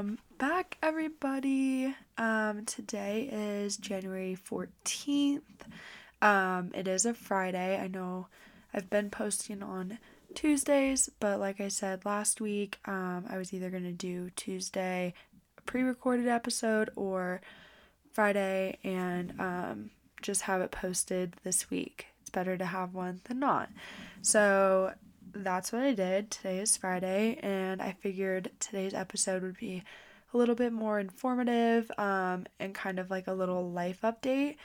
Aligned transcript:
Welcome 0.00 0.18
back, 0.38 0.78
everybody. 0.82 1.94
Um, 2.16 2.64
today 2.64 3.28
is 3.30 3.76
January 3.76 4.34
14th. 4.50 5.42
Um, 6.22 6.70
it 6.72 6.88
is 6.88 7.04
a 7.04 7.12
Friday. 7.12 7.78
I 7.78 7.86
know 7.86 8.28
I've 8.72 8.88
been 8.88 9.10
posting 9.10 9.62
on 9.62 9.98
Tuesdays, 10.34 11.10
but 11.20 11.38
like 11.38 11.60
I 11.60 11.68
said 11.68 12.06
last 12.06 12.40
week, 12.40 12.78
um, 12.86 13.26
I 13.28 13.36
was 13.36 13.52
either 13.52 13.68
going 13.68 13.82
to 13.82 13.92
do 13.92 14.30
Tuesday 14.36 15.12
pre 15.66 15.82
recorded 15.82 16.28
episode 16.28 16.88
or 16.96 17.42
Friday 18.10 18.78
and 18.82 19.38
um, 19.38 19.90
just 20.22 20.40
have 20.40 20.62
it 20.62 20.70
posted 20.70 21.34
this 21.44 21.68
week. 21.68 22.06
It's 22.22 22.30
better 22.30 22.56
to 22.56 22.64
have 22.64 22.94
one 22.94 23.20
than 23.24 23.38
not. 23.38 23.68
So 24.22 24.94
that's 25.32 25.72
what 25.72 25.82
I 25.82 25.92
did. 25.92 26.30
Today 26.30 26.58
is 26.58 26.76
Friday, 26.76 27.38
and 27.42 27.80
I 27.80 27.92
figured 27.92 28.50
today's 28.58 28.94
episode 28.94 29.42
would 29.42 29.56
be 29.56 29.82
a 30.32 30.36
little 30.36 30.54
bit 30.54 30.72
more 30.72 31.00
informative 31.00 31.90
um, 31.98 32.46
and 32.58 32.74
kind 32.74 32.98
of 32.98 33.10
like 33.10 33.26
a 33.26 33.32
little 33.32 33.70
life 33.70 34.00
update. 34.02 34.56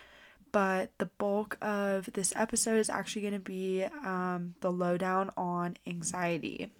But 0.51 0.91
the 0.99 1.07
bulk 1.17 1.57
of 1.61 2.09
this 2.13 2.33
episode 2.35 2.77
is 2.77 2.89
actually 2.89 3.23
going 3.23 3.33
to 3.33 3.39
be 3.39 3.83
um, 4.05 4.55
the 4.61 4.71
lowdown 4.71 5.31
on 5.35 5.75
anxiety 5.85 6.71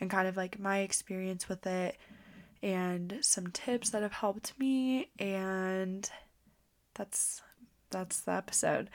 and 0.00 0.08
kind 0.08 0.26
of 0.26 0.36
like 0.36 0.58
my 0.58 0.78
experience 0.78 1.48
with 1.48 1.66
it 1.66 1.98
and 2.62 3.18
some 3.20 3.48
tips 3.48 3.90
that 3.90 4.02
have 4.02 4.12
helped 4.12 4.58
me 4.58 5.10
and 5.18 6.08
that's 6.94 7.42
that's 7.90 8.20
the 8.20 8.32
episode. 8.32 8.88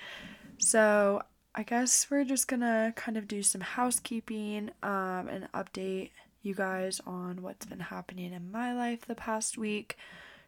So 0.57 1.21
I 1.57 1.63
guess 1.63 2.05
we're 2.11 2.23
just 2.23 2.47
gonna 2.47 2.93
kind 2.95 3.17
of 3.17 3.27
do 3.27 3.41
some 3.41 3.61
housekeeping 3.61 4.69
um, 4.83 5.27
and 5.27 5.51
update 5.53 6.11
you 6.43 6.53
guys 6.53 7.01
on 7.07 7.41
what's 7.41 7.65
been 7.65 7.79
happening 7.79 8.31
in 8.31 8.51
my 8.51 8.75
life 8.75 9.07
the 9.07 9.15
past 9.15 9.57
week. 9.57 9.97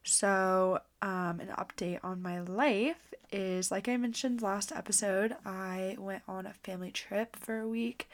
So, 0.04 0.82
um, 1.02 1.40
an 1.40 1.48
update 1.58 1.98
on 2.04 2.22
my 2.22 2.42
life 2.42 3.12
is 3.32 3.72
like 3.72 3.90
I 3.90 3.98
mentioned 3.98 4.44
last 4.44 4.72
episode, 4.72 5.36
I 5.44 5.96
went 5.98 6.22
on 6.28 6.46
a 6.46 6.54
family 6.54 6.92
trip 6.92 7.36
for 7.36 7.60
a 7.60 7.68
week. 7.68 8.08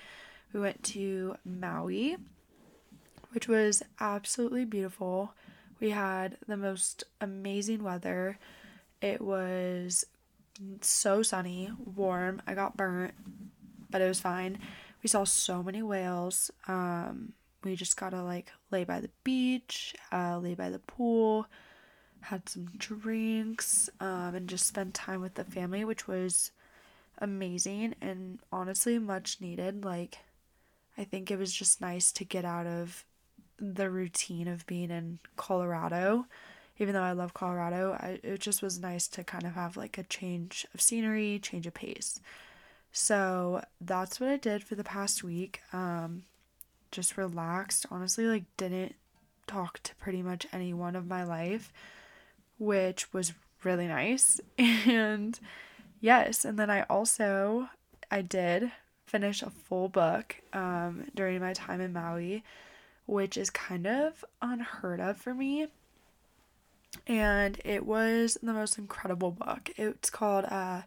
We 0.54 0.62
went 0.62 0.82
to 0.84 1.36
Maui, 1.44 2.16
which 3.32 3.50
was 3.50 3.84
absolutely 4.00 4.64
beautiful. 4.64 5.34
We 5.82 5.90
had 5.90 6.38
the 6.48 6.56
most 6.56 7.04
amazing 7.20 7.84
weather. 7.84 8.40
It 9.02 9.20
was 9.20 10.06
so 10.82 11.22
sunny, 11.22 11.72
warm. 11.96 12.42
I 12.48 12.54
got 12.54 12.78
burnt, 12.78 13.14
but 13.90 14.02
it 14.02 14.08
was 14.08 14.20
fine. 14.20 14.60
We 15.04 15.08
saw 15.10 15.24
so 15.24 15.62
many 15.62 15.82
whales. 15.82 16.52
Um, 16.68 17.34
we 17.64 17.76
just 17.76 17.98
got 17.98 18.12
to 18.12 18.24
like 18.24 18.52
lay 18.72 18.84
by 18.84 19.00
the 19.00 19.10
beach, 19.24 19.96
uh, 20.12 20.38
lay 20.38 20.54
by 20.54 20.70
the 20.70 20.80
pool, 20.80 21.48
had 22.22 22.48
some 22.48 22.68
drinks, 22.78 23.90
um, 24.00 24.36
and 24.36 24.48
just 24.48 24.68
spend 24.68 24.94
time 24.94 25.22
with 25.22 25.36
the 25.36 25.44
family, 25.44 25.84
which 25.84 26.08
was 26.08 26.52
amazing 27.20 27.96
and 28.02 28.40
honestly 28.52 29.00
much 29.00 29.42
needed. 29.42 29.84
Like, 29.84 30.20
I 30.98 31.04
think 31.04 31.32
it 31.32 31.40
was 31.40 31.54
just 31.54 31.82
nice 31.82 32.12
to 32.14 32.24
get 32.24 32.46
out 32.46 32.68
of 32.68 33.06
the 33.58 33.90
routine 33.90 34.48
of 34.48 34.66
being 34.68 34.92
in 34.92 35.20
Colorado 35.38 36.26
even 36.78 36.94
though 36.94 37.02
I 37.02 37.14
love 37.14 37.34
Colorado, 37.34 37.94
I, 37.94 38.20
it 38.24 38.40
just 38.40 38.62
was 38.62 38.80
nice 38.80 39.08
to 39.10 39.24
kind 39.24 39.46
of 39.46 39.54
have 39.54 39.78
like 39.78 39.98
a 39.98 40.04
change 40.04 40.66
of 40.74 40.82
scenery, 40.82 41.40
change 41.40 41.66
of 41.68 41.74
pace. 41.74 42.20
So 42.92 43.62
that's 43.80 44.20
what 44.20 44.30
I 44.30 44.38
did 44.38 44.64
for 44.64 44.76
the 44.76 44.84
past 44.84 45.24
week. 45.24 45.62
Um, 45.74 46.24
just 46.92 47.18
relaxed. 47.18 47.86
Honestly, 47.90 48.26
like 48.26 48.44
didn't 48.58 48.96
talk 49.48 49.82
to 49.84 49.96
pretty 49.96 50.22
much 50.22 50.48
anyone 50.52 50.96
of 50.96 51.08
my 51.08 51.24
life, 51.24 51.72
which 52.58 53.12
was 53.14 53.34
really 53.64 53.88
nice. 53.88 54.40
And 54.88 55.40
yes, 56.00 56.46
and 56.46 56.60
then 56.60 56.70
I 56.70 56.84
also 56.84 57.70
I 58.12 58.22
did 58.22 58.72
finish 59.06 59.42
a 59.42 59.50
full 59.50 59.90
book 59.90 60.36
um, 60.54 61.06
during 61.16 61.40
my 61.40 61.54
time 61.54 61.82
in 61.82 61.94
Maui, 61.94 62.44
which 63.06 63.38
is 63.38 63.50
kind 63.50 63.88
of 63.88 64.24
unheard 64.42 65.00
of 65.00 65.18
for 65.18 65.34
me 65.34 65.68
and 67.08 67.60
it 67.64 67.86
was 67.86 68.38
the 68.42 68.54
most 68.54 68.78
incredible 68.78 69.32
book. 69.32 69.70
It's 69.78 70.10
called 70.10 70.46
uh, 70.46 70.82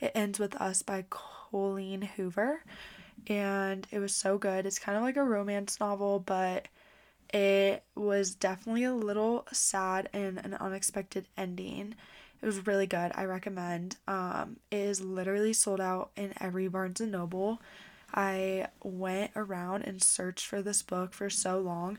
It 0.00 0.12
Ends 0.14 0.38
With 0.38 0.54
Us 0.56 0.82
by 0.82 1.04
Colleen 1.10 2.02
Hoover, 2.02 2.62
and 3.26 3.86
it 3.90 3.98
was 3.98 4.14
so 4.14 4.38
good. 4.38 4.66
It's 4.66 4.78
kind 4.78 4.96
of 4.96 5.04
like 5.04 5.16
a 5.16 5.24
romance 5.24 5.80
novel, 5.80 6.20
but 6.20 6.68
it 7.32 7.84
was 7.94 8.34
definitely 8.34 8.84
a 8.84 8.94
little 8.94 9.46
sad 9.52 10.08
and 10.12 10.38
an 10.38 10.54
unexpected 10.54 11.26
ending. 11.36 11.94
It 12.40 12.46
was 12.46 12.66
really 12.66 12.86
good. 12.86 13.12
I 13.14 13.24
recommend. 13.24 13.96
Um, 14.06 14.56
it 14.70 14.78
is 14.78 15.00
literally 15.00 15.52
sold 15.52 15.80
out 15.80 16.10
in 16.16 16.32
every 16.40 16.68
Barnes 16.68 17.00
and 17.00 17.12
Noble. 17.12 17.60
I 18.14 18.68
went 18.82 19.32
around 19.36 19.82
and 19.82 20.02
searched 20.02 20.46
for 20.46 20.62
this 20.62 20.82
book 20.82 21.12
for 21.12 21.28
so 21.28 21.58
long 21.58 21.98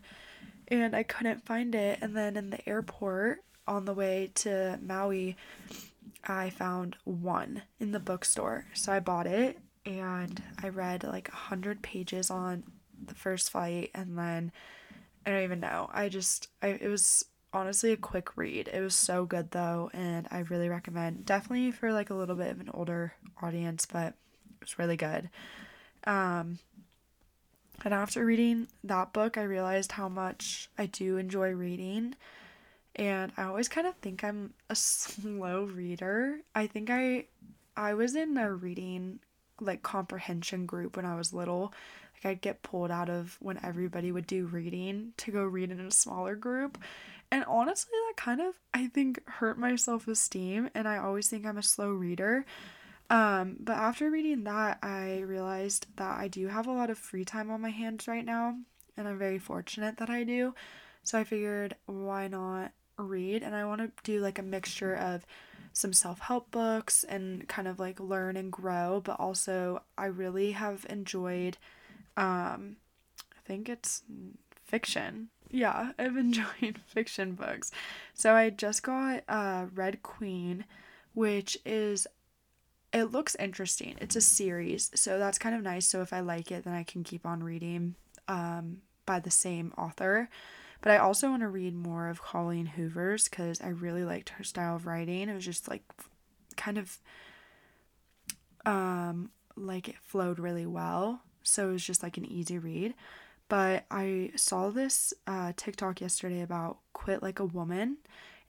and 0.70 0.96
I 0.96 1.04
couldn't 1.04 1.46
find 1.46 1.74
it. 1.76 2.00
And 2.02 2.16
then 2.16 2.38
in 2.38 2.50
the 2.50 2.68
airport, 2.68 3.44
on 3.70 3.86
the 3.86 3.94
way 3.94 4.32
to 4.34 4.80
Maui, 4.82 5.38
I 6.28 6.50
found 6.50 6.98
one 7.06 7.62
in 7.80 7.92
the 7.92 8.00
bookstore. 8.00 8.66
So 8.74 8.92
I 8.92 9.00
bought 9.00 9.28
it 9.28 9.60
and 9.86 10.42
I 10.62 10.70
read 10.70 11.04
like 11.04 11.30
a 11.30 11.36
hundred 11.36 11.82
pages 11.82 12.30
on 12.30 12.64
the 13.06 13.14
first 13.14 13.52
flight 13.52 13.92
and 13.94 14.18
then 14.18 14.52
I 15.26 15.30
don't 15.30 15.44
even 15.44 15.60
know. 15.60 15.90
I 15.94 16.10
just 16.10 16.50
I 16.62 16.70
it 16.70 16.88
was 16.90 17.24
honestly 17.54 17.92
a 17.92 17.98
quick 17.98 18.36
read. 18.36 18.68
It 18.74 18.82
was 18.82 18.96
so 18.96 19.26
good 19.26 19.52
though 19.52 19.92
and 19.94 20.28
I 20.32 20.40
really 20.40 20.68
recommend. 20.68 21.26
Definitely 21.26 21.72
for 21.72 21.94
like 21.94 22.10
a 22.10 22.16
little 22.16 22.36
bit 22.36 22.52
of 22.52 22.60
an 22.60 22.72
older 22.74 23.14
audience, 23.42 23.86
but 23.86 24.08
it 24.08 24.62
was 24.62 24.80
really 24.80 24.98
good. 24.98 25.30
Um 26.06 26.58
and 27.86 27.94
after 27.94 28.26
reading 28.26 28.68
that 28.84 29.14
book, 29.14 29.38
I 29.38 29.44
realized 29.44 29.94
how 29.94 30.10
much 30.10 30.70
I 30.78 30.88
do 30.88 31.18
enjoy 31.18 31.52
reading 31.52 32.16
and 32.96 33.32
I 33.38 33.44
always 33.44 33.70
kind 33.70 33.88
of 33.88 33.96
think 33.96 34.24
I'm 34.24 34.54
a 34.70 34.76
slow 34.76 35.64
reader. 35.64 36.40
I 36.56 36.68
think 36.68 36.90
I 36.90 37.26
I 37.76 37.94
was 37.94 38.16
in 38.16 38.38
a 38.38 38.52
reading 38.54 39.20
like 39.62 39.84
comprehension 39.84 40.66
group 40.66 40.96
when 40.96 41.06
I 41.06 41.16
was 41.16 41.34
little. 41.34 41.74
Like 42.16 42.32
I'd 42.32 42.42
get 42.42 42.64
pulled 42.64 42.92
out 42.92 43.10
of 43.10 43.38
when 43.40 43.64
everybody 43.64 44.12
would 44.12 44.28
do 44.28 44.46
reading 44.46 45.14
to 45.18 45.32
go 45.32 45.44
read 45.44 45.72
in 45.72 45.80
a 45.80 45.92
smaller 45.92 46.36
group. 46.36 46.78
And 47.32 47.46
honestly, 47.46 47.92
that 48.08 48.18
kind 48.18 48.42
of 48.42 48.56
I 48.74 48.88
think 48.88 49.22
hurt 49.28 49.58
my 49.58 49.76
self-esteem 49.76 50.70
and 50.74 50.88
I 50.88 50.98
always 50.98 51.30
think 51.30 51.46
I'm 51.46 51.58
a 51.58 51.64
slow 51.64 51.92
reader. 51.92 52.46
Um, 53.10 53.58
but 53.60 53.74
after 53.78 54.12
reading 54.12 54.44
that, 54.44 54.80
I 54.84 55.22
realized 55.22 55.88
that 55.96 56.20
I 56.20 56.28
do 56.28 56.48
have 56.48 56.68
a 56.68 56.72
lot 56.72 56.90
of 56.90 56.98
free 56.98 57.26
time 57.26 57.50
on 57.50 57.62
my 57.62 57.72
hands 57.72 58.08
right 58.08 58.24
now, 58.24 58.56
and 58.96 59.08
I'm 59.08 59.18
very 59.18 59.40
fortunate 59.40 59.98
that 59.98 60.12
I 60.12 60.24
do. 60.24 60.54
So 61.04 61.18
I 61.18 61.24
figured 61.24 61.76
why 61.88 62.28
not 62.28 62.72
read 63.02 63.44
and 63.44 63.56
I 63.56 63.66
want 63.66 63.82
to 63.82 63.92
do 64.04 64.20
like 64.20 64.40
a 64.40 64.44
mixture 64.44 64.96
of 64.96 65.26
some 65.74 65.94
self-help 65.94 66.52
books 66.52 67.04
and 67.04 67.48
kind 67.48 67.68
of 67.68 67.80
like 67.80 68.00
learn 68.00 68.36
and 68.36 68.52
grow, 68.52 69.02
but 69.04 69.20
also 69.20 69.82
I 69.98 70.06
really 70.06 70.52
have 70.52 70.86
enjoyed 70.90 71.58
um 72.18 72.78
I 73.32 73.40
think 73.46 73.70
it's 73.70 74.04
fiction. 74.64 75.30
Yeah, 75.50 75.94
I've 75.98 76.18
enjoyed 76.18 76.80
fiction 76.86 77.34
books. 77.34 77.72
So 78.14 78.36
I 78.36 78.50
just 78.50 78.84
got 78.84 79.24
uh 79.28 79.66
Red 79.74 80.04
Queen, 80.04 80.66
which 81.14 81.58
is 81.66 82.08
it 82.92 83.06
looks 83.06 83.36
interesting. 83.36 83.96
It's 84.02 84.16
a 84.16 84.22
series, 84.22 84.90
so 84.96 85.20
that's 85.20 85.38
kind 85.38 85.56
of 85.56 85.62
nice. 85.62 85.86
So 85.86 86.02
if 86.02 86.12
I 86.12 86.22
like 86.22 86.52
it, 86.52 86.64
then 86.64 86.74
I 86.74 86.84
can 86.84 87.04
keep 87.04 87.26
on 87.26 87.44
reading 87.44 87.96
um 88.28 88.82
by 89.06 89.20
the 89.20 89.32
same 89.32 89.74
author. 89.78 90.30
But 90.82 90.92
I 90.92 90.98
also 90.98 91.30
want 91.30 91.42
to 91.42 91.50
read 91.50 91.76
more 91.76 92.08
of 92.10 92.22
Colleen 92.22 92.66
Hoover's 92.66 93.28
because 93.28 93.60
I 93.62 93.70
really 93.70 94.04
liked 94.04 94.30
her 94.30 94.44
style 94.44 94.76
of 94.76 94.86
writing. 94.86 95.28
It 95.28 95.34
was 95.34 95.46
just 95.46 95.68
like 95.68 95.84
kind 96.56 96.78
of 96.78 97.00
um 98.66 99.30
like 99.56 99.90
it 99.90 99.96
flowed 100.02 100.40
really 100.40 100.66
well. 100.66 101.22
So 101.44 101.70
it 101.70 101.74
was 101.74 101.86
just 101.86 102.04
like 102.04 102.18
an 102.18 102.26
easy 102.26 102.58
read. 102.58 102.94
But 103.50 103.86
I 103.90 104.32
saw 104.36 104.70
this 104.70 105.14
uh, 105.26 105.54
TikTok 105.58 106.02
yesterday 106.02 106.42
about 106.42 106.78
quit 106.94 107.24
like 107.24 107.40
a 107.40 107.46
woman, 107.46 107.98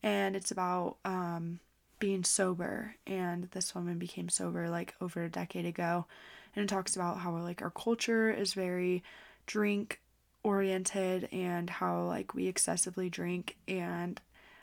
and 0.03 0.37
it's 0.37 0.51
about 0.51 0.99
um, 1.07 1.59
being 1.99 2.23
sober. 2.23 2.97
And 3.07 3.45
this 3.53 3.75
woman 3.75 3.99
became 3.99 4.29
sober 4.29 4.69
like 4.69 4.95
over 5.01 5.25
a 5.25 5.31
decade 5.31 5.65
ago, 5.65 6.05
and 6.55 6.63
it 6.63 6.69
talks 6.69 6.97
about 6.97 7.19
how 7.19 7.35
like 7.39 7.63
our 7.63 7.71
culture 7.71 8.31
is 8.31 8.53
very 8.53 9.03
drink 9.47 10.01
oriented 10.43 11.29
and 11.33 11.69
how 11.69 12.03
like 12.03 12.35
we 12.35 12.47
excessively 12.47 13.11
drink 13.11 13.57
and 13.69 14.21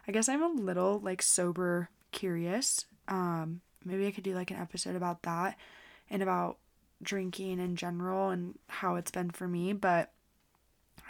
I 0.08 0.12
guess 0.12 0.30
I'm 0.30 0.42
a 0.42 0.48
little 0.48 1.00
like 1.00 1.22
sober 1.22 1.90
curious. 2.12 2.86
Um 3.08 3.62
maybe 3.86 4.08
I 4.08 4.12
could 4.12 4.24
do 4.24 4.36
like 4.36 4.52
an 4.52 4.58
episode 4.58 4.96
about 4.96 5.24
that 5.24 5.58
and 6.10 6.24
about 6.24 6.58
drinking 7.02 7.60
in 7.60 7.76
general 7.76 8.30
and 8.30 8.58
how 8.68 8.96
it's 8.96 9.12
been 9.12 9.30
for 9.30 9.48
me, 9.48 9.74
but 9.74 10.12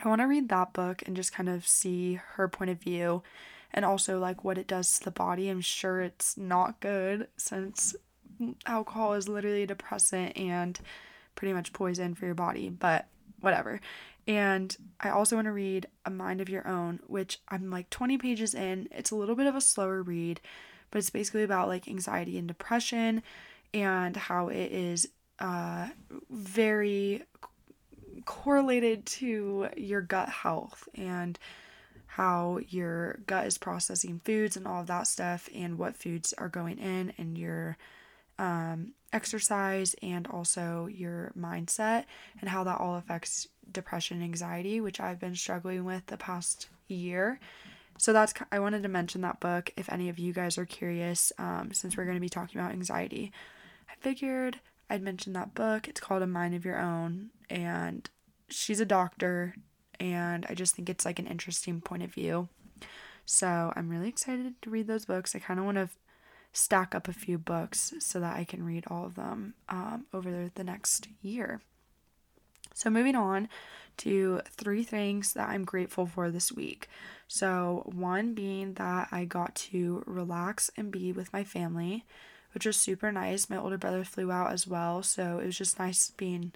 I 0.03 0.07
want 0.07 0.21
to 0.21 0.27
read 0.27 0.49
that 0.49 0.73
book 0.73 1.01
and 1.05 1.15
just 1.15 1.33
kind 1.33 1.49
of 1.49 1.67
see 1.67 2.19
her 2.33 2.47
point 2.47 2.71
of 2.71 2.79
view 2.79 3.23
and 3.73 3.83
also 3.83 4.19
like 4.19 4.43
what 4.43 4.57
it 4.57 4.67
does 4.67 4.99
to 4.99 5.05
the 5.05 5.11
body. 5.11 5.49
I'm 5.49 5.61
sure 5.61 6.01
it's 6.01 6.37
not 6.37 6.79
good 6.79 7.27
since 7.37 7.95
alcohol 8.65 9.13
is 9.13 9.27
literally 9.27 9.63
a 9.63 9.67
depressant 9.67 10.37
and 10.37 10.79
pretty 11.35 11.53
much 11.53 11.73
poison 11.73 12.13
for 12.13 12.25
your 12.25 12.35
body, 12.35 12.69
but 12.69 13.07
whatever. 13.39 13.79
And 14.27 14.75
I 14.99 15.09
also 15.09 15.35
want 15.37 15.45
to 15.45 15.53
read 15.53 15.87
A 16.05 16.09
Mind 16.09 16.41
of 16.41 16.49
Your 16.49 16.67
Own, 16.67 16.99
which 17.07 17.39
I'm 17.47 17.71
like 17.71 17.89
20 17.89 18.17
pages 18.17 18.53
in. 18.53 18.89
It's 18.91 19.11
a 19.11 19.15
little 19.15 19.35
bit 19.35 19.47
of 19.47 19.55
a 19.55 19.61
slower 19.61 20.01
read, 20.01 20.41
but 20.91 20.99
it's 20.99 21.09
basically 21.09 21.43
about 21.43 21.69
like 21.69 21.87
anxiety 21.87 22.37
and 22.37 22.47
depression 22.47 23.23
and 23.73 24.17
how 24.17 24.49
it 24.49 24.71
is 24.71 25.07
uh, 25.39 25.87
very 26.29 27.23
correlated 28.25 29.05
to 29.05 29.69
your 29.77 30.01
gut 30.01 30.27
health 30.29 30.89
and 30.95 31.39
how 32.07 32.59
your 32.69 33.19
gut 33.27 33.45
is 33.45 33.57
processing 33.57 34.19
foods 34.25 34.57
and 34.57 34.67
all 34.67 34.81
of 34.81 34.87
that 34.87 35.07
stuff 35.07 35.47
and 35.55 35.77
what 35.77 35.95
foods 35.95 36.33
are 36.33 36.49
going 36.49 36.79
in 36.79 37.13
and 37.17 37.37
your 37.37 37.77
um, 38.39 38.93
exercise 39.13 39.95
and 40.01 40.27
also 40.27 40.87
your 40.87 41.31
mindset 41.37 42.05
and 42.39 42.49
how 42.49 42.63
that 42.63 42.79
all 42.79 42.95
affects 42.95 43.47
depression 43.71 44.21
anxiety 44.21 44.79
which 44.79 44.99
i've 44.99 45.19
been 45.19 45.35
struggling 45.35 45.83
with 45.85 46.05
the 46.07 46.17
past 46.17 46.67
year 46.87 47.39
so 47.97 48.13
that's 48.13 48.33
i 48.51 48.59
wanted 48.59 48.83
to 48.83 48.89
mention 48.89 49.21
that 49.21 49.39
book 49.39 49.71
if 49.75 49.91
any 49.91 50.09
of 50.09 50.19
you 50.19 50.33
guys 50.33 50.57
are 50.57 50.65
curious 50.65 51.31
um, 51.37 51.71
since 51.73 51.97
we're 51.97 52.05
going 52.05 52.15
to 52.15 52.21
be 52.21 52.29
talking 52.29 52.59
about 52.59 52.71
anxiety 52.71 53.31
i 53.89 53.93
figured 54.01 54.59
i'd 54.89 55.01
mention 55.01 55.33
that 55.33 55.53
book 55.53 55.87
it's 55.87 55.99
called 55.99 56.21
a 56.21 56.27
mind 56.27 56.53
of 56.53 56.65
your 56.65 56.79
own 56.79 57.29
and 57.49 58.09
she's 58.49 58.79
a 58.79 58.85
doctor 58.85 59.55
and 59.99 60.45
I 60.49 60.53
just 60.53 60.75
think 60.75 60.89
it's 60.89 61.05
like 61.05 61.19
an 61.19 61.27
interesting 61.27 61.81
point 61.81 62.03
of 62.03 62.13
view. 62.13 62.49
So 63.25 63.73
I'm 63.75 63.89
really 63.89 64.09
excited 64.09 64.61
to 64.61 64.69
read 64.69 64.87
those 64.87 65.05
books. 65.05 65.35
I 65.35 65.39
kind 65.39 65.59
of 65.59 65.65
want 65.65 65.77
to 65.77 65.89
stack 66.57 66.95
up 66.95 67.07
a 67.07 67.13
few 67.13 67.37
books 67.37 67.93
so 67.99 68.19
that 68.19 68.35
I 68.37 68.43
can 68.43 68.63
read 68.63 68.85
all 68.87 69.05
of 69.05 69.15
them 69.15 69.53
um, 69.69 70.05
over 70.13 70.49
the 70.53 70.63
next 70.63 71.07
year. 71.21 71.61
So, 72.73 72.89
moving 72.89 73.15
on 73.15 73.49
to 73.97 74.41
three 74.49 74.83
things 74.83 75.33
that 75.33 75.49
I'm 75.49 75.65
grateful 75.65 76.05
for 76.05 76.29
this 76.29 76.51
week. 76.51 76.87
So, 77.27 77.83
one 77.93 78.33
being 78.33 78.73
that 78.73 79.07
I 79.11 79.25
got 79.25 79.55
to 79.55 80.03
relax 80.05 80.69
and 80.77 80.91
be 80.91 81.11
with 81.11 81.33
my 81.33 81.43
family, 81.43 82.05
which 82.53 82.65
was 82.65 82.77
super 82.77 83.11
nice. 83.11 83.49
My 83.49 83.57
older 83.57 83.77
brother 83.77 84.03
flew 84.03 84.31
out 84.31 84.51
as 84.51 84.67
well, 84.67 85.01
so 85.01 85.39
it 85.39 85.45
was 85.45 85.57
just 85.57 85.79
nice 85.79 86.11
being 86.11 86.53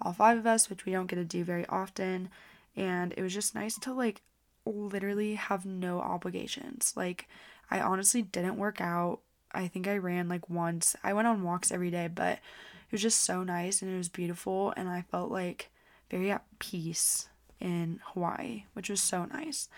all 0.00 0.12
five 0.12 0.36
of 0.36 0.46
us, 0.46 0.68
which 0.68 0.84
we 0.84 0.92
don't 0.92 1.06
get 1.06 1.16
to 1.16 1.24
do 1.24 1.44
very 1.44 1.66
often 1.66 2.28
and 2.76 3.12
it 3.16 3.22
was 3.22 3.34
just 3.34 3.54
nice 3.54 3.78
to 3.78 3.92
like 3.92 4.22
literally 4.64 5.34
have 5.34 5.66
no 5.66 6.00
obligations. 6.00 6.92
Like 6.96 7.28
I 7.70 7.80
honestly 7.80 8.22
didn't 8.22 8.56
work 8.56 8.80
out. 8.80 9.20
I 9.54 9.68
think 9.68 9.86
I 9.86 9.96
ran 9.96 10.28
like 10.28 10.48
once. 10.48 10.96
I 11.02 11.12
went 11.12 11.28
on 11.28 11.42
walks 11.42 11.72
every 11.72 11.90
day, 11.90 12.08
but 12.08 12.34
it 12.34 12.92
was 12.92 13.02
just 13.02 13.22
so 13.22 13.42
nice 13.42 13.82
and 13.82 13.92
it 13.92 13.96
was 13.96 14.08
beautiful 14.08 14.72
and 14.76 14.88
I 14.88 15.02
felt 15.10 15.30
like 15.30 15.70
very 16.10 16.30
at 16.30 16.44
peace 16.58 17.28
in 17.60 18.00
Hawaii, 18.12 18.64
which 18.74 18.90
was 18.90 19.00
so 19.00 19.24
nice. 19.24 19.68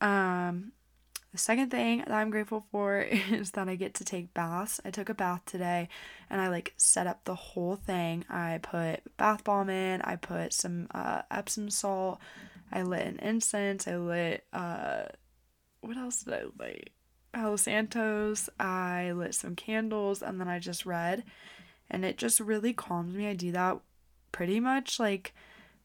Um 0.00 0.72
the 1.32 1.38
second 1.38 1.70
thing 1.70 1.98
that 1.98 2.10
I'm 2.10 2.30
grateful 2.30 2.66
for 2.72 3.00
is 3.02 3.52
that 3.52 3.68
I 3.68 3.76
get 3.76 3.94
to 3.94 4.04
take 4.04 4.34
baths. 4.34 4.80
I 4.84 4.90
took 4.90 5.08
a 5.08 5.14
bath 5.14 5.42
today 5.46 5.88
and 6.28 6.40
I 6.40 6.48
like 6.48 6.74
set 6.76 7.06
up 7.06 7.24
the 7.24 7.34
whole 7.34 7.76
thing. 7.76 8.24
I 8.28 8.58
put 8.62 9.16
bath 9.16 9.44
bomb 9.44 9.70
in, 9.70 10.02
I 10.02 10.16
put 10.16 10.52
some 10.52 10.88
uh, 10.92 11.22
Epsom 11.30 11.70
salt, 11.70 12.18
I 12.72 12.82
lit 12.82 13.06
an 13.06 13.18
incense, 13.20 13.86
I 13.86 13.96
lit, 13.96 14.44
uh, 14.52 15.04
what 15.80 15.96
else 15.96 16.22
did 16.22 16.34
I 16.34 16.42
light? 16.58 16.90
Palo 17.32 17.56
Santos, 17.56 18.48
I 18.58 19.12
lit 19.12 19.34
some 19.34 19.56
candles, 19.56 20.22
and 20.22 20.40
then 20.40 20.48
I 20.48 20.58
just 20.58 20.86
read. 20.86 21.24
And 21.90 22.04
it 22.04 22.18
just 22.18 22.40
really 22.40 22.72
calms 22.72 23.14
me. 23.14 23.26
I 23.28 23.34
do 23.34 23.52
that 23.52 23.78
pretty 24.32 24.60
much 24.60 25.00
like 25.00 25.34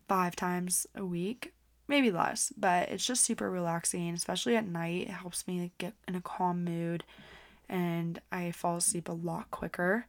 five 0.07 0.35
times 0.35 0.85
a 0.95 1.05
week 1.05 1.53
maybe 1.87 2.11
less, 2.11 2.51
but 2.57 2.89
it's 2.89 3.05
just 3.05 3.23
super 3.23 3.49
relaxing, 3.49 4.13
especially 4.13 4.55
at 4.55 4.67
night. 4.67 5.03
It 5.07 5.11
helps 5.11 5.47
me 5.47 5.71
get 5.77 5.93
in 6.07 6.15
a 6.15 6.21
calm 6.21 6.63
mood 6.63 7.03
and 7.69 8.19
I 8.31 8.51
fall 8.51 8.77
asleep 8.77 9.09
a 9.09 9.13
lot 9.13 9.51
quicker. 9.51 10.07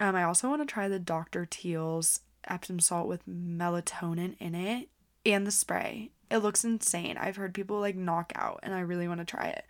Um, 0.00 0.14
I 0.14 0.24
also 0.24 0.48
want 0.48 0.66
to 0.66 0.72
try 0.72 0.88
the 0.88 0.98
Dr. 0.98 1.46
Teal's 1.46 2.20
Epsom 2.46 2.80
salt 2.80 3.08
with 3.08 3.26
melatonin 3.26 4.36
in 4.38 4.54
it 4.54 4.88
and 5.24 5.46
the 5.46 5.50
spray. 5.50 6.10
It 6.30 6.38
looks 6.38 6.64
insane. 6.64 7.16
I've 7.18 7.36
heard 7.36 7.54
people 7.54 7.80
like 7.80 7.96
knock 7.96 8.32
out 8.34 8.60
and 8.62 8.74
I 8.74 8.80
really 8.80 9.08
want 9.08 9.20
to 9.20 9.24
try 9.24 9.48
it. 9.48 9.64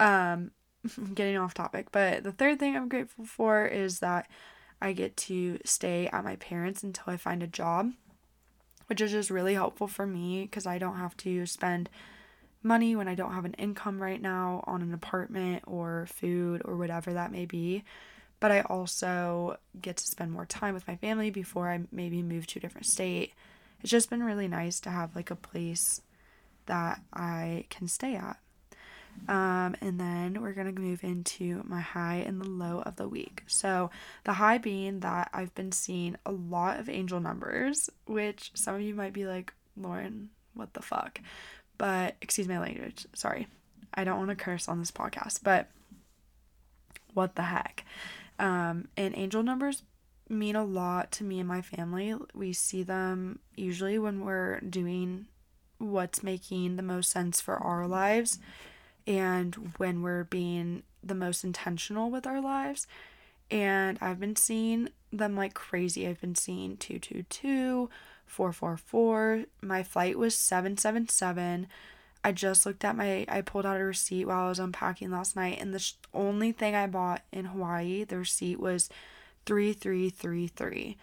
Um, 0.00 0.50
getting 1.14 1.36
off 1.36 1.54
topic, 1.54 1.92
but 1.92 2.24
the 2.24 2.32
third 2.32 2.58
thing 2.58 2.76
I'm 2.76 2.88
grateful 2.88 3.24
for 3.24 3.66
is 3.66 4.00
that 4.00 4.28
I 4.80 4.92
get 4.92 5.16
to 5.18 5.58
stay 5.64 6.08
at 6.08 6.24
my 6.24 6.36
parents 6.36 6.82
until 6.82 7.12
I 7.12 7.16
find 7.16 7.42
a 7.42 7.46
job 7.46 7.92
which 8.90 9.00
is 9.00 9.12
just 9.12 9.30
really 9.30 9.54
helpful 9.54 9.86
for 9.86 10.04
me 10.04 10.42
because 10.42 10.66
I 10.66 10.76
don't 10.76 10.96
have 10.96 11.16
to 11.18 11.46
spend 11.46 11.88
money 12.60 12.96
when 12.96 13.06
I 13.06 13.14
don't 13.14 13.34
have 13.34 13.44
an 13.44 13.54
income 13.54 14.02
right 14.02 14.20
now 14.20 14.64
on 14.66 14.82
an 14.82 14.92
apartment 14.92 15.62
or 15.68 16.08
food 16.12 16.60
or 16.64 16.76
whatever 16.76 17.12
that 17.12 17.30
may 17.30 17.46
be. 17.46 17.84
But 18.40 18.50
I 18.50 18.62
also 18.62 19.58
get 19.80 19.98
to 19.98 20.06
spend 20.08 20.32
more 20.32 20.44
time 20.44 20.74
with 20.74 20.88
my 20.88 20.96
family 20.96 21.30
before 21.30 21.70
I 21.70 21.82
maybe 21.92 22.20
move 22.20 22.48
to 22.48 22.58
a 22.58 22.62
different 22.62 22.88
state. 22.88 23.32
It's 23.80 23.92
just 23.92 24.10
been 24.10 24.24
really 24.24 24.48
nice 24.48 24.80
to 24.80 24.90
have 24.90 25.14
like 25.14 25.30
a 25.30 25.36
place 25.36 26.00
that 26.66 27.00
I 27.12 27.66
can 27.70 27.86
stay 27.86 28.16
at. 28.16 28.38
Um, 29.28 29.76
and 29.80 30.00
then 30.00 30.42
we're 30.42 30.54
going 30.54 30.74
to 30.74 30.80
move 30.80 31.04
into 31.04 31.62
my 31.66 31.80
high 31.80 32.16
and 32.26 32.40
the 32.40 32.48
low 32.48 32.80
of 32.80 32.96
the 32.96 33.08
week. 33.08 33.44
So, 33.46 33.90
the 34.24 34.32
high 34.32 34.58
being 34.58 35.00
that 35.00 35.30
I've 35.32 35.54
been 35.54 35.72
seeing 35.72 36.16
a 36.26 36.32
lot 36.32 36.80
of 36.80 36.88
angel 36.88 37.20
numbers, 37.20 37.88
which 38.06 38.50
some 38.54 38.74
of 38.74 38.80
you 38.80 38.94
might 38.94 39.12
be 39.12 39.26
like, 39.26 39.52
Lauren, 39.76 40.30
what 40.54 40.74
the 40.74 40.82
fuck? 40.82 41.20
But, 41.78 42.16
excuse 42.20 42.48
my 42.48 42.58
language, 42.58 43.06
sorry. 43.14 43.46
I 43.94 44.04
don't 44.04 44.18
want 44.18 44.30
to 44.30 44.36
curse 44.36 44.68
on 44.68 44.78
this 44.78 44.90
podcast, 44.90 45.40
but 45.42 45.68
what 47.14 47.36
the 47.36 47.42
heck? 47.42 47.84
Um, 48.38 48.88
and 48.96 49.16
angel 49.16 49.42
numbers 49.42 49.82
mean 50.28 50.56
a 50.56 50.64
lot 50.64 51.12
to 51.12 51.24
me 51.24 51.38
and 51.38 51.48
my 51.48 51.60
family. 51.60 52.14
We 52.34 52.52
see 52.52 52.82
them 52.82 53.40
usually 53.56 53.98
when 53.98 54.24
we're 54.24 54.60
doing 54.60 55.26
what's 55.78 56.22
making 56.22 56.76
the 56.76 56.82
most 56.82 57.10
sense 57.10 57.40
for 57.40 57.56
our 57.56 57.86
lives 57.86 58.38
and 59.10 59.72
when 59.78 60.02
we're 60.02 60.22
being 60.22 60.84
the 61.02 61.16
most 61.16 61.42
intentional 61.42 62.10
with 62.10 62.28
our 62.28 62.40
lives. 62.40 62.86
And 63.50 63.98
I've 64.00 64.20
been 64.20 64.36
seeing 64.36 64.90
them 65.12 65.34
like 65.34 65.52
crazy. 65.52 66.06
I've 66.06 66.20
been 66.20 66.36
seeing 66.36 66.76
222, 66.76 67.90
444. 68.26 69.46
My 69.62 69.82
flight 69.82 70.16
was 70.16 70.36
777. 70.36 71.66
I 72.22 72.32
just 72.32 72.64
looked 72.64 72.84
at 72.84 72.96
my, 72.96 73.24
I 73.28 73.40
pulled 73.40 73.66
out 73.66 73.80
a 73.80 73.84
receipt 73.84 74.26
while 74.26 74.46
I 74.46 74.48
was 74.48 74.60
unpacking 74.60 75.10
last 75.10 75.34
night, 75.34 75.58
and 75.60 75.74
the 75.74 75.80
sh- 75.80 75.94
only 76.14 76.52
thing 76.52 76.76
I 76.76 76.86
bought 76.86 77.22
in 77.32 77.46
Hawaii, 77.46 78.04
the 78.04 78.18
receipt 78.18 78.60
was 78.60 78.90
3333. 79.46 80.96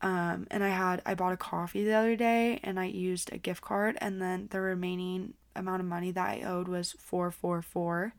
Um, 0.00 0.46
and 0.50 0.64
I 0.64 0.68
had, 0.68 1.02
I 1.04 1.14
bought 1.14 1.34
a 1.34 1.36
coffee 1.36 1.84
the 1.84 1.92
other 1.92 2.16
day 2.16 2.58
and 2.64 2.80
I 2.80 2.86
used 2.86 3.30
a 3.34 3.36
gift 3.36 3.60
card, 3.60 3.98
and 4.00 4.22
then 4.22 4.48
the 4.50 4.62
remaining 4.62 5.34
amount 5.56 5.80
of 5.80 5.86
money 5.86 6.10
that 6.12 6.28
I 6.28 6.42
owed 6.42 6.68
was 6.68 6.92
444. 6.98 8.14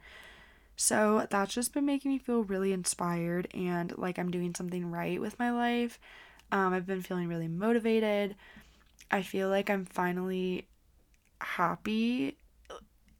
So 0.75 1.27
that's 1.29 1.53
just 1.53 1.73
been 1.73 1.85
making 1.85 2.11
me 2.11 2.17
feel 2.17 2.43
really 2.43 2.73
inspired 2.73 3.47
and 3.53 3.95
like 3.97 4.17
I'm 4.17 4.31
doing 4.31 4.55
something 4.55 4.89
right 4.89 5.19
with 5.21 5.37
my 5.37 5.51
life. 5.51 5.99
Um, 6.51 6.73
I've 6.73 6.87
been 6.87 7.01
feeling 7.01 7.27
really 7.27 7.47
motivated. 7.47 8.35
I 9.09 9.21
feel 9.21 9.49
like 9.49 9.69
I'm 9.69 9.85
finally 9.85 10.67
happy 11.39 12.37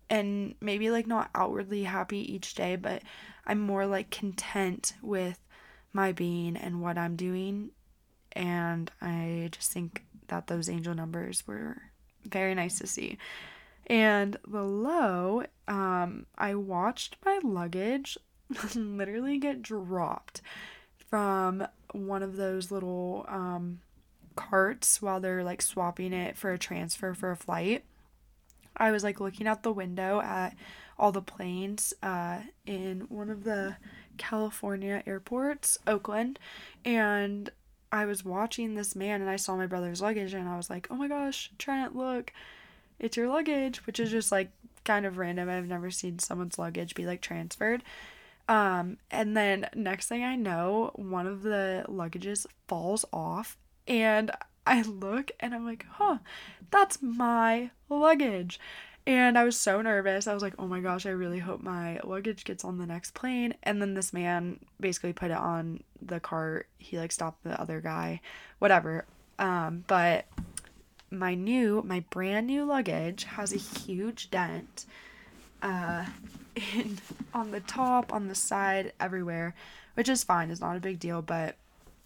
and 0.10 0.56
maybe 0.60 0.92
like 0.92 1.08
not 1.08 1.30
outwardly 1.34 1.84
happy 1.84 2.34
each 2.34 2.54
day, 2.54 2.76
but 2.76 3.02
I'm 3.46 3.60
more 3.60 3.86
like 3.86 4.10
content 4.10 4.94
with 5.02 5.40
my 5.94 6.12
being 6.12 6.58
and 6.58 6.82
what 6.82 6.98
I'm 6.98 7.16
doing. 7.16 7.72
And 8.34 8.92
I 9.02 9.50
just 9.52 9.72
think 9.72 10.04
that 10.28 10.48
those 10.48 10.70
angel 10.70 10.94
numbers 10.96 11.46
were 11.48 11.78
very 12.26 12.56
nice 12.56 12.80
to 12.80 12.88
see. 12.88 13.18
And 13.92 14.38
the 14.48 14.64
low, 14.64 15.44
um, 15.68 16.26
I 16.38 16.56
watched 16.56 17.18
my 17.26 17.42
luggage 17.44 18.18
literally 18.74 19.38
get 19.38 19.62
dropped 19.62 20.42
from 21.10 21.68
one 21.92 22.24
of 22.24 22.38
those 22.38 22.72
little 22.72 23.26
um, 23.28 23.82
carts 24.38 25.02
while 25.02 25.20
they're 25.20 25.44
like 25.44 25.62
swapping 25.62 26.14
it 26.14 26.38
for 26.38 26.54
a 26.54 26.58
transfer 26.58 27.14
for 27.14 27.32
a 27.32 27.36
flight. 27.36 27.84
I 28.78 28.92
was 28.92 29.04
like 29.04 29.20
looking 29.20 29.46
out 29.46 29.64
the 29.64 29.74
window 29.74 30.22
at 30.22 30.56
all 30.98 31.12
the 31.12 31.22
planes 31.22 31.94
uh, 32.02 32.44
in 32.66 33.02
one 33.10 33.30
of 33.30 33.44
the 33.44 33.76
California 34.18 35.04
airports, 35.06 35.78
Oakland, 35.86 36.40
and 36.86 37.50
I 37.92 38.06
was 38.06 38.24
watching 38.24 38.76
this 38.76 38.96
man 38.96 39.20
and 39.20 39.30
I 39.30 39.36
saw 39.36 39.58
my 39.58 39.68
brother's 39.68 40.02
luggage 40.02 40.34
and 40.34 40.48
I 40.48 40.56
was 40.56 40.70
like, 40.70 40.88
oh 40.90 40.96
my 40.96 41.10
gosh, 41.10 41.52
Trent, 41.58 41.94
look, 41.94 42.32
it's 43.02 43.18
your 43.18 43.28
luggage, 43.28 43.86
which 43.86 44.00
is 44.00 44.12
just 44.12 44.32
like 44.32 44.52
kind 44.86 45.06
of 45.06 45.18
random. 45.18 45.50
I've 45.50 45.68
never 45.68 45.92
seen 45.92 46.20
someone's 46.20 46.60
luggage 46.60 46.96
be 46.96 47.06
like 47.06 47.22
transferred. 47.22 47.84
Um, 48.48 48.98
and 49.10 49.36
then 49.36 49.68
next 49.76 50.08
thing 50.08 50.24
I 50.24 50.36
know, 50.36 50.92
one 50.96 51.28
of 51.28 51.44
the 51.44 51.86
luggages 51.88 52.46
falls 52.68 53.06
off 53.12 53.58
and 53.88 54.32
I 54.66 54.84
look 54.84 55.32
and 55.40 55.54
I'm 55.54 55.66
like, 55.66 55.86
huh, 55.90 56.20
that's 56.70 57.02
my 57.02 57.72
luggage. 57.90 58.60
And 59.08 59.38
I 59.38 59.46
was 59.46 59.60
so 59.60 59.82
nervous. 59.82 60.28
I 60.28 60.34
was 60.34 60.44
like, 60.44 60.54
oh 60.60 60.68
my 60.68 60.80
gosh, 60.80 61.08
I 61.08 61.10
really 61.10 61.40
hope 61.40 61.62
my 61.62 62.00
luggage 62.04 62.44
gets 62.44 62.64
on 62.64 62.78
the 62.78 62.86
next 62.86 63.16
plane. 63.16 63.56
And 63.64 63.82
then 63.82 63.96
this 63.96 64.14
man 64.14 64.60
basically 64.80 65.14
put 65.14 65.32
it 65.32 65.38
on 65.38 65.84
the 66.02 66.20
cart. 66.20 66.68
He 66.78 67.00
like 67.00 67.12
stopped 67.12 67.44
the 67.44 67.60
other 67.60 67.82
guy, 67.82 68.22
whatever. 68.60 69.06
Um, 69.40 69.86
but 69.88 70.26
my 71.12 71.36
new, 71.36 71.84
my 71.86 72.04
brand 72.10 72.48
new 72.48 72.64
luggage 72.64 73.26
has 73.26 73.54
a 73.54 73.58
huge 73.58 74.32
dent 74.32 74.86
uh, 75.62 76.06
in 76.74 76.98
on 77.34 77.52
the 77.52 77.60
top, 77.60 78.14
on 78.14 78.28
the 78.28 78.36
side, 78.36 78.94
everywhere, 79.00 79.54
which 79.94 80.10
is 80.10 80.24
fine. 80.24 80.50
It's 80.50 80.62
not 80.62 80.78
a 80.78 80.82
big 80.82 81.00
deal, 81.00 81.22
but 81.22 81.56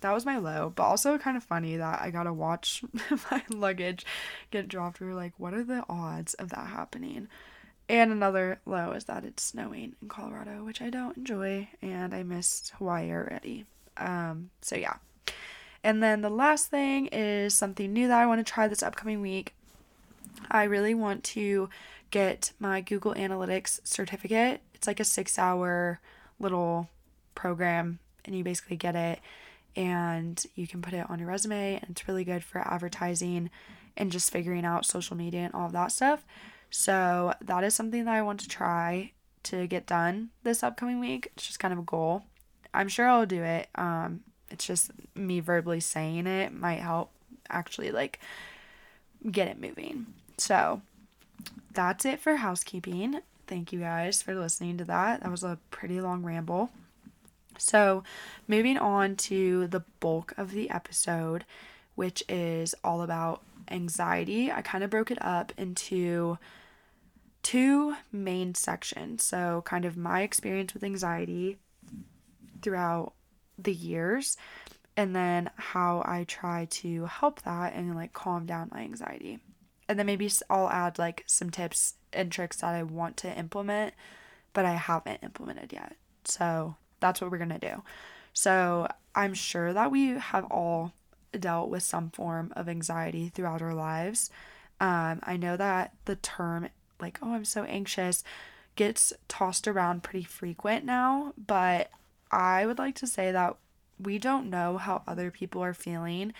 that 0.01 0.13
was 0.13 0.25
my 0.25 0.37
low, 0.37 0.73
but 0.75 0.83
also 0.83 1.17
kind 1.17 1.37
of 1.37 1.43
funny 1.43 1.77
that 1.77 2.01
I 2.01 2.11
gotta 2.11 2.33
watch 2.33 2.83
my 3.31 3.43
luggage 3.49 4.05
get 4.51 4.67
dropped. 4.67 4.99
We 4.99 5.07
were 5.07 5.13
like, 5.13 5.33
what 5.37 5.53
are 5.53 5.63
the 5.63 5.83
odds 5.87 6.33
of 6.35 6.49
that 6.49 6.67
happening? 6.67 7.27
And 7.87 8.11
another 8.11 8.59
low 8.65 8.91
is 8.91 9.05
that 9.05 9.23
it's 9.23 9.43
snowing 9.43 9.95
in 10.01 10.07
Colorado, 10.07 10.63
which 10.63 10.81
I 10.81 10.89
don't 10.89 11.17
enjoy, 11.17 11.69
and 11.81 12.13
I 12.13 12.23
missed 12.23 12.71
Hawaii 12.77 13.11
already. 13.11 13.65
Um, 13.97 14.49
so 14.61 14.75
yeah. 14.75 14.95
And 15.85 16.01
then 16.01 16.21
the 16.21 16.31
last 16.31 16.71
thing 16.71 17.05
is 17.11 17.53
something 17.53 17.93
new 17.93 18.07
that 18.07 18.19
I 18.19 18.25
want 18.25 18.43
to 18.43 18.53
try 18.53 18.67
this 18.67 18.81
upcoming 18.81 19.21
week. 19.21 19.53
I 20.49 20.63
really 20.63 20.95
want 20.95 21.23
to 21.25 21.69
get 22.09 22.53
my 22.57 22.81
Google 22.81 23.13
Analytics 23.13 23.81
certificate. 23.83 24.61
It's 24.73 24.87
like 24.87 24.99
a 24.99 25.05
six 25.05 25.37
hour 25.37 25.99
little 26.39 26.89
program, 27.35 27.99
and 28.25 28.35
you 28.35 28.43
basically 28.43 28.77
get 28.77 28.95
it 28.95 29.19
and 29.75 30.43
you 30.55 30.65
can 30.65 30.81
put 30.81 30.95
it 30.95 31.07
on 31.07 31.19
your 31.19 31.27
resume 31.27 31.75
and 31.75 31.91
it's 31.91 32.07
really 32.07 32.23
good 32.23 32.43
for 32.43 32.67
advertising 32.67 33.51
and 33.95 34.11
just 34.11 34.31
figuring 34.31 34.65
out 34.65 34.87
social 34.87 35.15
media 35.15 35.41
and 35.41 35.53
all 35.53 35.67
of 35.67 35.73
that 35.73 35.91
stuff. 35.91 36.25
So 36.71 37.31
that 37.41 37.63
is 37.63 37.75
something 37.75 38.05
that 38.05 38.15
I 38.15 38.23
want 38.23 38.39
to 38.39 38.47
try 38.47 39.11
to 39.43 39.67
get 39.67 39.85
done 39.85 40.29
this 40.41 40.63
upcoming 40.63 40.99
week. 40.99 41.31
It's 41.35 41.45
just 41.45 41.59
kind 41.59 41.73
of 41.73 41.77
a 41.77 41.83
goal. 41.83 42.23
I'm 42.73 42.87
sure 42.87 43.07
I'll 43.07 43.27
do 43.27 43.43
it. 43.43 43.69
Um, 43.75 44.21
it's 44.49 44.65
just 44.65 44.91
me 45.15 45.39
verbally 45.39 45.79
saying 45.79 46.27
it 46.27 46.53
might 46.53 46.79
help 46.79 47.11
actually 47.49 47.91
like 47.91 48.19
get 49.29 49.47
it 49.47 49.59
moving. 49.59 50.07
So 50.37 50.81
that's 51.73 52.05
it 52.05 52.19
for 52.19 52.37
housekeeping. 52.37 53.19
Thank 53.47 53.71
you 53.71 53.79
guys 53.79 54.21
for 54.21 54.35
listening 54.35 54.77
to 54.77 54.85
that. 54.85 55.21
That 55.21 55.31
was 55.31 55.43
a 55.43 55.59
pretty 55.69 56.01
long 56.01 56.23
ramble. 56.23 56.71
So, 57.57 58.03
moving 58.47 58.77
on 58.77 59.15
to 59.15 59.67
the 59.67 59.83
bulk 59.99 60.33
of 60.37 60.51
the 60.51 60.69
episode, 60.69 61.45
which 61.95 62.23
is 62.27 62.75
all 62.83 63.01
about 63.01 63.43
anxiety, 63.71 64.51
I 64.51 64.61
kind 64.61 64.83
of 64.83 64.89
broke 64.89 65.09
it 65.09 65.23
up 65.23 65.53
into 65.57 66.37
two 67.43 67.95
main 68.11 68.55
sections. 68.55 69.23
So, 69.23 69.61
kind 69.65 69.85
of 69.85 69.95
my 69.95 70.21
experience 70.21 70.73
with 70.73 70.83
anxiety 70.83 71.57
throughout 72.61 73.13
the 73.57 73.73
years, 73.73 74.37
and 74.97 75.15
then 75.15 75.49
how 75.55 76.03
I 76.05 76.25
try 76.27 76.65
to 76.65 77.05
help 77.05 77.41
that 77.43 77.73
and 77.73 77.95
like 77.95 78.13
calm 78.13 78.45
down 78.45 78.69
my 78.71 78.81
anxiety. 78.81 79.39
And 79.87 79.99
then 79.99 80.05
maybe 80.05 80.31
I'll 80.49 80.69
add 80.69 80.97
like 80.97 81.23
some 81.27 81.49
tips 81.49 81.95
and 82.11 82.31
tricks 82.31 82.57
that 82.57 82.73
I 82.73 82.83
want 82.83 83.17
to 83.17 83.37
implement, 83.37 83.93
but 84.53 84.65
I 84.65 84.73
haven't 84.73 85.23
implemented 85.23 85.73
yet. 85.73 85.95
So, 86.23 86.75
that's 86.99 87.21
what 87.21 87.31
we're 87.31 87.37
going 87.37 87.49
to 87.49 87.59
do. 87.59 87.83
So 88.33 88.87
I'm 89.13 89.33
sure 89.33 89.73
that 89.73 89.91
we 89.91 90.09
have 90.09 90.45
all 90.45 90.93
dealt 91.31 91.69
with 91.69 91.83
some 91.83 92.09
form 92.09 92.51
of 92.55 92.67
anxiety 92.67 93.29
throughout 93.29 93.61
our 93.61 93.73
lives. 93.73 94.29
Um, 94.79 95.19
I 95.23 95.37
know 95.37 95.55
that 95.57 95.93
the 96.05 96.15
term, 96.17 96.69
like, 96.99 97.19
oh, 97.21 97.33
I'm 97.33 97.45
so 97.45 97.63
anxious, 97.63 98.23
gets 98.75 99.13
tossed 99.27 99.67
around 99.67 100.03
pretty 100.03 100.25
frequent 100.25 100.83
now, 100.83 101.33
but 101.37 101.89
I 102.31 102.65
would 102.65 102.77
like 102.77 102.95
to 102.95 103.07
say 103.07 103.31
that 103.31 103.55
we 103.99 104.17
don't 104.17 104.49
know 104.49 104.77
how 104.77 105.03
other 105.07 105.31
people 105.31 105.63
are 105.63 105.73
feeling. 105.73 106.33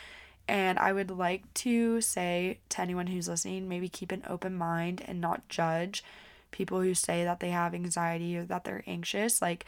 And 0.47 0.77
I 0.77 0.93
would 0.93 1.09
like 1.09 1.51
to 1.55 2.01
say 2.01 2.59
to 2.69 2.81
anyone 2.81 3.07
who's 3.07 3.27
listening, 3.27 3.67
maybe 3.67 3.89
keep 3.89 4.11
an 4.11 4.23
open 4.27 4.55
mind 4.55 5.03
and 5.05 5.19
not 5.19 5.47
judge 5.49 6.03
people 6.51 6.81
who 6.81 6.93
say 6.93 7.23
that 7.23 7.39
they 7.39 7.49
have 7.49 7.73
anxiety 7.73 8.37
or 8.37 8.43
that 8.45 8.63
they're 8.63 8.83
anxious. 8.85 9.41
Like, 9.41 9.65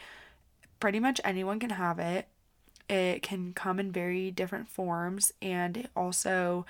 pretty 0.80 1.00
much 1.00 1.20
anyone 1.24 1.58
can 1.58 1.70
have 1.70 1.98
it. 1.98 2.28
It 2.88 3.22
can 3.22 3.52
come 3.52 3.78
in 3.78 3.92
very 3.92 4.30
different 4.30 4.68
forms 4.68 5.32
and 5.42 5.76
it 5.76 5.90
also 5.94 6.64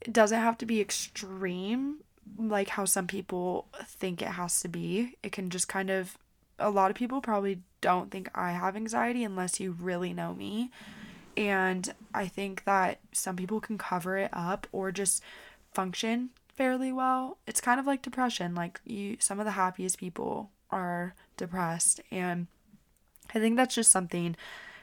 it 0.00 0.12
doesn't 0.12 0.40
have 0.40 0.58
to 0.58 0.66
be 0.66 0.80
extreme 0.80 1.96
like 2.38 2.68
how 2.70 2.84
some 2.84 3.06
people 3.06 3.66
think 3.84 4.22
it 4.22 4.28
has 4.28 4.60
to 4.60 4.68
be. 4.68 5.16
It 5.22 5.32
can 5.32 5.50
just 5.50 5.68
kind 5.68 5.90
of 5.90 6.16
a 6.58 6.70
lot 6.70 6.90
of 6.90 6.96
people 6.96 7.20
probably 7.20 7.60
don't 7.80 8.10
think 8.10 8.30
I 8.34 8.52
have 8.52 8.76
anxiety 8.76 9.24
unless 9.24 9.60
you 9.60 9.72
really 9.72 10.12
know 10.12 10.34
me. 10.34 10.70
And 11.36 11.92
I 12.14 12.28
think 12.28 12.64
that 12.64 12.98
some 13.12 13.36
people 13.36 13.60
can 13.60 13.76
cover 13.76 14.16
it 14.16 14.30
up 14.32 14.66
or 14.72 14.90
just 14.90 15.22
function 15.74 16.30
fairly 16.54 16.92
well. 16.92 17.36
It's 17.46 17.60
kind 17.60 17.78
of 17.78 17.86
like 17.86 18.02
depression. 18.02 18.54
Like 18.54 18.80
you 18.84 19.18
some 19.20 19.38
of 19.38 19.44
the 19.44 19.52
happiest 19.52 19.98
people 19.98 20.50
are 20.70 21.14
depressed 21.36 22.00
and 22.10 22.46
I 23.34 23.38
think 23.38 23.56
that's 23.56 23.74
just 23.74 23.90
something 23.90 24.36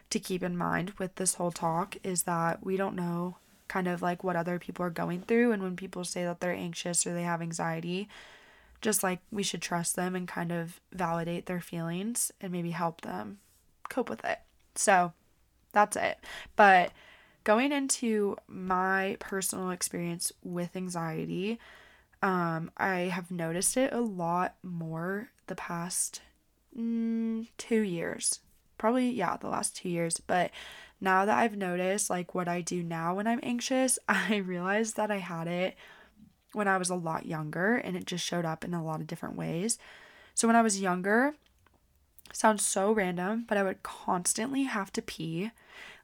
to 0.10 0.20
keep 0.20 0.44
in 0.44 0.56
mind 0.56 0.92
with 1.00 1.15
this 1.15 1.36
whole 1.36 1.51
talk 1.51 1.98
is 2.03 2.24
that 2.24 2.63
we 2.63 2.77
don't 2.77 2.96
know 2.96 3.38
kind 3.68 3.88
of 3.88 4.01
like 4.01 4.24
what 4.24 4.36
other 4.36 4.60
people 4.60 4.86
are 4.86 4.92
going 4.92 5.22
through 5.22 5.51
and 5.51 5.63
when 5.63 5.75
people 5.75 6.03
say 6.03 6.24
that 6.24 6.39
they're 6.39 6.53
anxious 6.53 7.08
or 7.08 7.13
they 7.13 7.24
have 7.24 7.42
anxiety 7.42 8.08
just 8.84 9.02
like 9.02 9.20
we 9.32 9.42
should 9.42 9.62
trust 9.62 9.96
them 9.96 10.16
and 10.16 10.28
kind 10.28 10.52
of 10.52 10.80
validate 10.92 11.48
their 11.48 11.62
feelings 11.62 12.32
and 12.40 12.52
maybe 12.52 12.72
help 12.72 13.02
them 13.02 13.40
cope 13.90 14.10
with 14.10 14.24
it. 14.25 14.40
So 14.75 15.13
that's 15.72 15.96
it. 15.96 16.20
But 16.56 16.92
going 17.44 17.72
into 17.72 18.38
my 18.48 19.18
personal 19.20 19.72
experience 19.72 20.32
with 20.44 20.75
anxiety, 20.75 21.60
um, 22.22 22.72
I 22.78 23.00
have 23.00 23.32
noticed 23.32 23.78
it 23.78 23.94
a 23.94 24.02
lot 24.02 24.56
more 24.62 25.30
the 25.48 25.56
past 25.56 26.22
mm, 26.78 27.48
two 27.58 27.82
years. 27.82 28.40
Probably, 28.78 29.10
yeah, 29.10 29.38
the 29.38 29.50
last 29.50 29.78
two 29.78 29.90
years. 29.90 30.20
But 30.20 30.52
now 31.00 31.25
that 31.25 31.38
I've 31.38 31.56
noticed, 31.56 32.10
like, 32.10 32.36
what 32.36 32.48
I 32.48 32.62
do 32.62 32.84
now 32.84 33.16
when 33.16 33.28
I'm 33.28 33.40
anxious, 33.44 33.98
I 34.10 34.38
realized 34.38 34.98
that 34.98 35.12
I 35.12 35.18
had 35.18 35.48
it 35.48 35.75
when 36.53 36.67
I 36.67 36.77
was 36.77 36.89
a 36.89 36.95
lot 36.95 37.25
younger 37.25 37.75
and 37.75 37.95
it 37.95 38.05
just 38.05 38.25
showed 38.25 38.45
up 38.45 38.63
in 38.63 38.74
a 38.74 38.83
lot 38.83 39.01
of 39.01 39.07
different 39.07 39.36
ways. 39.36 39.77
So 40.36 40.48
when 40.48 40.55
I 40.55 40.62
was 40.62 40.79
younger, 40.79 41.36
sounds 42.31 42.65
so 42.65 42.91
random, 42.91 43.45
but 43.48 43.57
I 43.57 43.63
would 43.63 43.83
constantly 43.83 44.63
have 44.63 44.91
to 44.93 45.01
pee. 45.01 45.51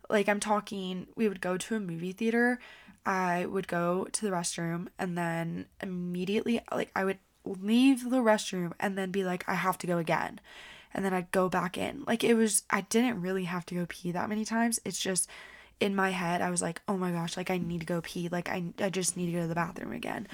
Like 0.09 0.27
I'm 0.27 0.39
talking, 0.39 1.07
we 1.15 1.27
would 1.27 1.41
go 1.41 1.57
to 1.57 1.75
a 1.75 1.79
movie 1.79 2.11
theater, 2.11 2.59
I 3.05 3.45
would 3.45 3.67
go 3.67 4.07
to 4.11 4.25
the 4.25 4.31
restroom 4.31 4.87
and 4.97 5.17
then 5.17 5.65
immediately 5.81 6.61
like 6.71 6.91
I 6.95 7.05
would 7.05 7.19
leave 7.45 8.09
the 8.09 8.17
restroom 8.17 8.73
and 8.79 8.97
then 8.97 9.11
be 9.11 9.23
like, 9.23 9.43
I 9.47 9.55
have 9.55 9.77
to 9.79 9.87
go 9.87 9.97
again. 9.97 10.39
And 10.93 11.05
then 11.05 11.13
I'd 11.13 11.31
go 11.31 11.49
back 11.49 11.77
in. 11.77 12.03
Like 12.07 12.23
it 12.23 12.33
was, 12.33 12.63
I 12.69 12.81
didn't 12.81 13.21
really 13.21 13.45
have 13.45 13.65
to 13.67 13.75
go 13.75 13.85
pee 13.87 14.11
that 14.11 14.29
many 14.29 14.43
times. 14.45 14.79
It's 14.83 14.99
just 14.99 15.29
in 15.79 15.95
my 15.95 16.09
head, 16.09 16.41
I 16.41 16.49
was 16.49 16.61
like, 16.61 16.81
oh 16.87 16.97
my 16.97 17.11
gosh, 17.11 17.37
like 17.37 17.49
I 17.49 17.57
need 17.57 17.79
to 17.79 17.85
go 17.85 18.01
pee. 18.01 18.29
Like 18.29 18.49
I, 18.49 18.63
I 18.79 18.89
just 18.89 19.15
need 19.15 19.27
to 19.27 19.31
go 19.33 19.41
to 19.41 19.47
the 19.47 19.55
bathroom 19.55 19.93
again. 19.93 20.27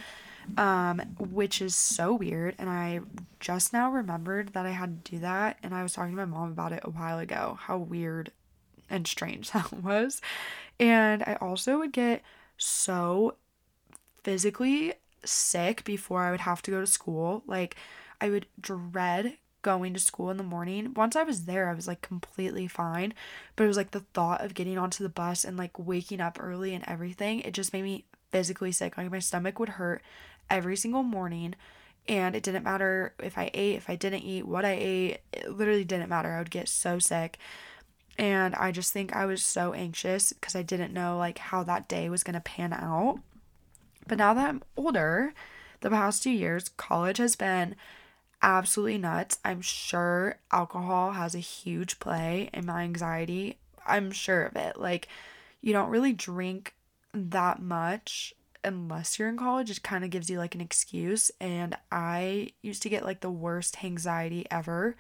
Um, 0.58 1.02
which 1.18 1.60
is 1.60 1.76
so 1.76 2.14
weird. 2.14 2.54
And 2.60 2.70
I 2.70 3.00
just 3.40 3.74
now 3.74 3.92
remembered 3.92 4.54
that 4.54 4.66
I 4.68 4.72
had 4.72 5.04
to 5.04 5.12
do 5.12 5.20
that. 5.20 5.58
And 5.64 5.74
I 5.74 5.82
was 5.82 5.94
talking 5.94 6.12
to 6.12 6.18
my 6.18 6.26
mom 6.26 6.52
about 6.52 6.72
it 6.72 6.82
a 6.84 6.92
while 6.92 7.18
ago, 7.18 7.58
how 7.60 7.78
weird 7.78 8.32
and 8.90 9.08
strange 9.08 9.52
that 9.54 9.74
was. 9.74 10.22
And 10.80 11.24
I 11.24 11.38
also 11.42 11.80
would 11.80 11.92
get 11.92 12.22
so 12.58 13.36
physically 14.24 14.94
sick 15.24 15.84
before 15.84 16.22
I 16.22 16.32
would 16.32 16.42
have 16.42 16.62
to 16.64 16.72
go 16.72 16.80
to 16.80 16.88
school. 16.88 17.44
Like, 17.48 17.76
I 18.22 18.30
would 18.30 18.46
dread 18.60 19.38
going 19.66 19.96
to 19.96 20.00
school 20.00 20.30
in 20.30 20.38
the 20.38 20.44
morning. 20.44 20.94
Once 20.94 21.16
I 21.16 21.24
was 21.24 21.46
there, 21.46 21.68
I 21.68 21.74
was 21.74 21.88
like 21.88 22.02
completely 22.02 22.68
fine. 22.68 23.16
But 23.56 23.64
it 23.64 23.68
was 23.68 23.78
like 23.78 23.92
the 23.92 24.06
thought 24.14 24.46
of 24.46 24.54
getting 24.54 24.78
onto 24.78 25.04
the 25.04 25.10
bus 25.10 25.44
and 25.44 25.58
like 25.58 25.80
waking 25.80 26.22
up 26.22 26.38
early 26.40 26.76
and 26.76 26.84
everything, 26.88 27.40
it 27.42 27.56
just 27.56 27.74
made 27.74 27.82
me 27.82 28.06
physically 28.32 28.72
sick. 28.72 28.96
Like, 28.96 29.10
my 29.10 29.18
stomach 29.18 29.58
would 29.58 29.70
hurt 29.70 30.04
every 30.52 30.78
single 30.78 31.02
morning. 31.02 31.56
And 32.08 32.36
it 32.36 32.44
didn't 32.44 32.64
matter 32.64 33.16
if 33.18 33.40
I 33.40 33.50
ate, 33.56 33.78
if 33.78 33.90
I 33.90 33.96
didn't 33.96 34.22
eat, 34.22 34.46
what 34.46 34.66
I 34.66 34.78
ate. 34.80 35.22
It 35.34 35.50
literally 35.52 35.84
didn't 35.84 36.10
matter. 36.10 36.32
I 36.32 36.38
would 36.38 36.52
get 36.52 36.70
so 36.70 37.00
sick. 37.00 37.40
And 38.20 38.54
I 38.54 38.72
just 38.72 38.94
think 38.94 39.16
I 39.16 39.26
was 39.26 39.44
so 39.44 39.74
anxious 39.74 40.32
because 40.32 40.56
I 40.56 40.62
didn't 40.62 40.94
know 40.94 41.18
like 41.18 41.40
how 41.40 41.64
that 41.64 41.88
day 41.88 42.08
was 42.08 42.24
going 42.24 42.36
to 42.36 42.40
pan 42.40 42.72
out. 42.72 43.18
But 44.08 44.20
now 44.20 44.36
that 44.36 44.48
I'm 44.48 44.62
older, 44.78 45.34
the 45.82 45.90
past 45.90 46.22
two 46.22 46.30
years, 46.30 46.70
college 46.78 47.18
has 47.18 47.36
been 47.36 47.76
absolutely 48.42 48.98
nuts. 48.98 49.40
I'm 49.44 49.62
sure 49.62 50.40
alcohol 50.52 51.14
has 51.14 51.36
a 51.36 51.40
huge 51.40 52.00
play 52.00 52.50
in 52.54 52.66
my 52.66 52.84
anxiety. 52.84 53.58
I'm 53.86 54.12
sure 54.12 54.46
of 54.46 54.56
it. 54.56 54.80
Like, 54.80 55.08
you 55.62 55.74
don't 55.74 55.90
really 55.90 56.14
drink 56.14 56.74
that 57.14 57.62
much 57.62 58.34
unless 58.64 59.18
you're 59.18 59.30
in 59.30 59.38
college. 59.38 59.70
It 59.70 59.84
kind 59.84 60.04
of 60.04 60.10
gives 60.10 60.30
you 60.30 60.38
like 60.38 60.56
an 60.56 60.62
excuse. 60.62 61.32
And 61.40 61.78
I 61.92 62.50
used 62.62 62.82
to 62.84 62.90
get 62.90 63.06
like 63.06 63.22
the 63.22 63.30
worst 63.30 63.84
anxiety 63.84 64.46
ever. 64.52 64.96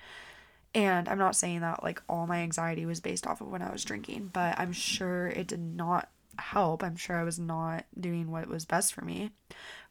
And 0.74 1.08
I'm 1.08 1.18
not 1.18 1.36
saying 1.36 1.62
that 1.62 1.84
like 1.84 2.02
all 2.10 2.28
my 2.28 2.38
anxiety 2.38 2.86
was 2.86 3.00
based 3.00 3.26
off 3.26 3.42
of 3.42 3.48
when 3.48 3.62
I 3.62 3.72
was 3.72 3.84
drinking, 3.84 4.32
but 4.34 4.60
I'm 4.60 4.74
sure 4.74 5.28
it 5.28 5.48
did 5.48 5.62
not 5.62 6.10
help. 6.38 6.84
I'm 6.84 6.98
sure 6.98 7.18
I 7.18 7.24
was 7.24 7.40
not 7.40 7.86
doing 8.00 8.30
what 8.30 8.48
was 8.48 8.66
best 8.66 8.94
for 8.94 9.04
me. 9.04 9.32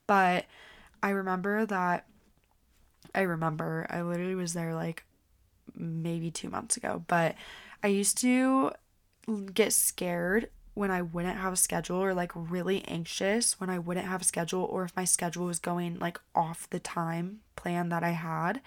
But 0.06 0.44
I 1.02 1.10
remember 1.10 1.66
that 1.66 2.06
I 3.14 3.22
remember 3.22 3.86
I 3.90 4.02
literally 4.02 4.34
was 4.34 4.54
there 4.54 4.74
like 4.74 5.04
maybe 5.74 6.30
2 6.30 6.48
months 6.50 6.76
ago, 6.76 7.04
but 7.06 7.34
I 7.82 7.88
used 7.88 8.18
to 8.18 8.72
get 9.52 9.72
scared 9.72 10.50
when 10.74 10.90
I 10.90 11.02
wouldn't 11.02 11.38
have 11.38 11.52
a 11.52 11.56
schedule 11.56 11.96
or 11.96 12.14
like 12.14 12.32
really 12.34 12.84
anxious 12.86 13.60
when 13.60 13.70
I 13.70 13.78
wouldn't 13.78 14.06
have 14.06 14.22
a 14.22 14.24
schedule 14.24 14.62
or 14.64 14.84
if 14.84 14.96
my 14.96 15.04
schedule 15.04 15.46
was 15.46 15.58
going 15.60 15.98
like 15.98 16.18
off 16.34 16.68
the 16.70 16.80
time 16.80 17.40
plan 17.56 17.88
that 17.90 18.02
I 18.02 18.10
had. 18.10 18.60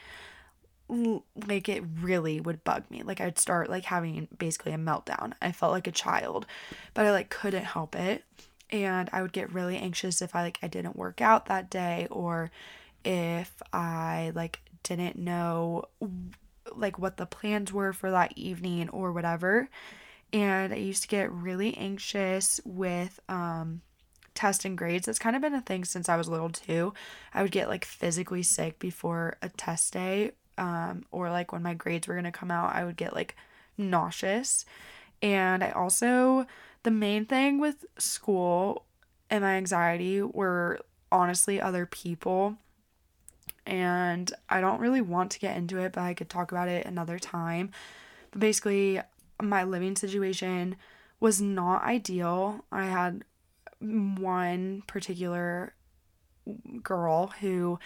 Like 0.89 1.67
it 1.67 1.83
really 1.99 2.39
would 2.39 2.63
bug 2.63 2.83
me. 2.89 3.03
Like 3.03 3.19
i'd 3.19 3.37
start 3.37 3.69
like 3.69 3.85
having 3.85 4.29
basically 4.37 4.71
a 4.71 4.77
meltdown. 4.77 5.33
I 5.41 5.51
felt 5.51 5.73
like 5.73 5.87
a 5.87 5.91
child 5.91 6.45
but 6.93 7.05
i 7.05 7.11
like 7.11 7.29
couldn't 7.29 7.65
help 7.65 7.93
it. 7.95 8.23
And 8.69 9.09
i 9.11 9.21
would 9.21 9.33
get 9.33 9.53
really 9.53 9.77
anxious 9.77 10.21
if 10.21 10.33
i 10.35 10.41
like 10.43 10.59
i 10.63 10.67
didn't 10.67 10.95
work 10.95 11.21
out 11.21 11.47
that 11.47 11.69
day 11.69 12.07
or 12.09 12.51
if 13.03 13.61
i 13.73 14.31
like 14.35 14.59
didn't 14.83 15.17
know 15.17 15.83
like 16.75 16.99
what 16.99 17.17
the 17.17 17.25
plans 17.25 17.71
were 17.71 17.93
for 17.93 18.11
that 18.11 18.33
evening 18.35 18.89
or 18.89 19.11
whatever 19.11 19.69
and 20.33 20.73
i 20.73 20.77
used 20.77 21.01
to 21.01 21.07
get 21.07 21.31
really 21.31 21.75
anxious 21.77 22.59
with 22.65 23.19
um 23.29 23.81
test 24.33 24.65
and 24.65 24.77
grades 24.77 25.05
that's 25.07 25.17
kind 25.17 25.35
of 25.35 25.41
been 25.41 25.55
a 25.55 25.61
thing 25.61 25.83
since 25.83 26.09
i 26.09 26.15
was 26.15 26.29
little 26.29 26.49
too 26.49 26.93
i 27.33 27.41
would 27.41 27.51
get 27.51 27.69
like 27.69 27.85
physically 27.85 28.43
sick 28.43 28.77
before 28.77 29.35
a 29.41 29.49
test 29.49 29.93
day 29.93 30.31
um, 30.57 31.03
or 31.11 31.29
like 31.29 31.51
when 31.51 31.63
my 31.63 31.73
grades 31.73 32.07
were 32.07 32.15
going 32.15 32.25
to 32.25 32.31
come 32.31 32.51
out, 32.51 32.75
I 32.75 32.83
would 32.83 32.97
get 32.97 33.13
like 33.13 33.35
nauseous. 33.77 34.65
And 35.21 35.63
I 35.63 35.69
also, 35.71 36.47
the 36.83 36.91
main 36.91 37.25
thing 37.25 37.59
with 37.59 37.85
school 37.97 38.85
and 39.29 39.43
my 39.43 39.55
anxiety 39.55 40.21
were 40.21 40.79
honestly 41.11 41.61
other 41.61 41.85
people. 41.85 42.57
And 43.67 44.31
I 44.49 44.61
don't 44.61 44.79
really 44.79 45.01
want 45.01 45.31
to 45.31 45.39
get 45.39 45.57
into 45.57 45.77
it, 45.77 45.91
but 45.91 46.01
I 46.01 46.13
could 46.13 46.29
talk 46.29 46.51
about 46.51 46.69
it 46.69 46.85
another 46.85 47.19
time. 47.19 47.71
But 48.31 48.39
basically, 48.39 49.01
my 49.41 49.63
living 49.65 49.97
situation 49.97 50.77
was 51.19 51.41
not 51.41 51.83
ideal. 51.83 52.63
I 52.71 52.85
had 52.85 53.25
one 53.79 54.83
particular 54.87 55.73
girl 56.81 57.27
who 57.41 57.77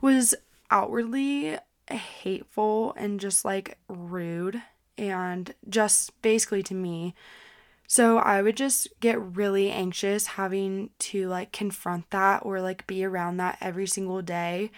was 0.00 0.34
outwardly 0.70 1.58
hateful 1.90 2.94
and 2.96 3.18
just 3.18 3.44
like 3.44 3.78
rude 3.88 4.62
and 4.96 5.54
just 5.68 6.20
basically 6.22 6.62
to 6.62 6.74
me. 6.74 7.14
So 7.94 8.18
I 8.18 8.42
would 8.42 8.56
just 8.56 8.88
get 8.98 9.20
really 9.20 9.70
anxious 9.70 10.26
having 10.26 10.90
to 10.98 11.28
like 11.28 11.52
confront 11.52 12.10
that 12.10 12.44
or 12.44 12.60
like 12.60 12.88
be 12.88 13.04
around 13.04 13.36
that 13.36 13.56
every 13.60 13.86
single 13.86 14.20
day. 14.20 14.72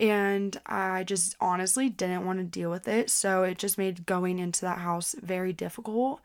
And 0.00 0.60
I 0.66 1.04
just 1.04 1.36
honestly 1.40 1.88
didn't 1.88 2.26
want 2.26 2.40
to 2.40 2.44
deal 2.44 2.68
with 2.68 2.88
it. 2.88 3.10
So 3.10 3.44
it 3.44 3.58
just 3.58 3.78
made 3.78 4.06
going 4.06 4.40
into 4.40 4.62
that 4.62 4.78
house 4.78 5.14
very 5.22 5.52
difficult. 5.52 6.20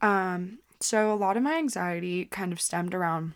Um, 0.00 0.58
so 0.80 1.12
a 1.12 1.14
lot 1.14 1.36
of 1.36 1.44
my 1.44 1.54
anxiety 1.54 2.24
kind 2.24 2.52
of 2.52 2.60
stemmed 2.60 2.92
around 2.92 3.34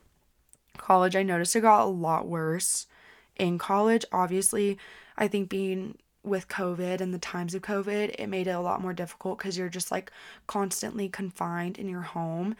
college. 0.78 1.14
I 1.14 1.22
noticed 1.22 1.54
it 1.54 1.60
got 1.60 1.84
a 1.84 1.86
lot 1.86 2.26
worse 2.26 2.88
in 3.36 3.56
college. 3.56 4.04
Obviously, 4.10 4.78
I 5.16 5.28
think 5.28 5.48
being 5.48 5.96
with 6.26 6.48
COVID 6.48 7.00
and 7.00 7.14
the 7.14 7.18
times 7.18 7.54
of 7.54 7.62
COVID, 7.62 8.16
it 8.18 8.26
made 8.26 8.48
it 8.48 8.50
a 8.50 8.60
lot 8.60 8.82
more 8.82 8.92
difficult 8.92 9.38
because 9.38 9.56
you're 9.56 9.68
just 9.68 9.90
like 9.90 10.10
constantly 10.46 11.08
confined 11.08 11.78
in 11.78 11.88
your 11.88 12.02
home. 12.02 12.56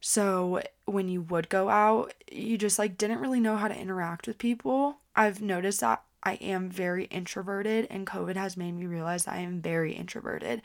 So 0.00 0.62
when 0.84 1.08
you 1.08 1.22
would 1.22 1.48
go 1.48 1.68
out, 1.68 2.14
you 2.30 2.56
just 2.56 2.78
like 2.78 2.96
didn't 2.96 3.20
really 3.20 3.40
know 3.40 3.56
how 3.56 3.68
to 3.68 3.76
interact 3.76 4.26
with 4.26 4.38
people. 4.38 4.98
I've 5.16 5.42
noticed 5.42 5.80
that 5.80 6.02
I 6.22 6.34
am 6.34 6.70
very 6.70 7.04
introverted, 7.06 7.86
and 7.90 8.06
COVID 8.06 8.36
has 8.36 8.56
made 8.56 8.72
me 8.72 8.86
realize 8.86 9.26
I 9.26 9.38
am 9.38 9.60
very 9.60 9.92
introverted. 9.92 10.62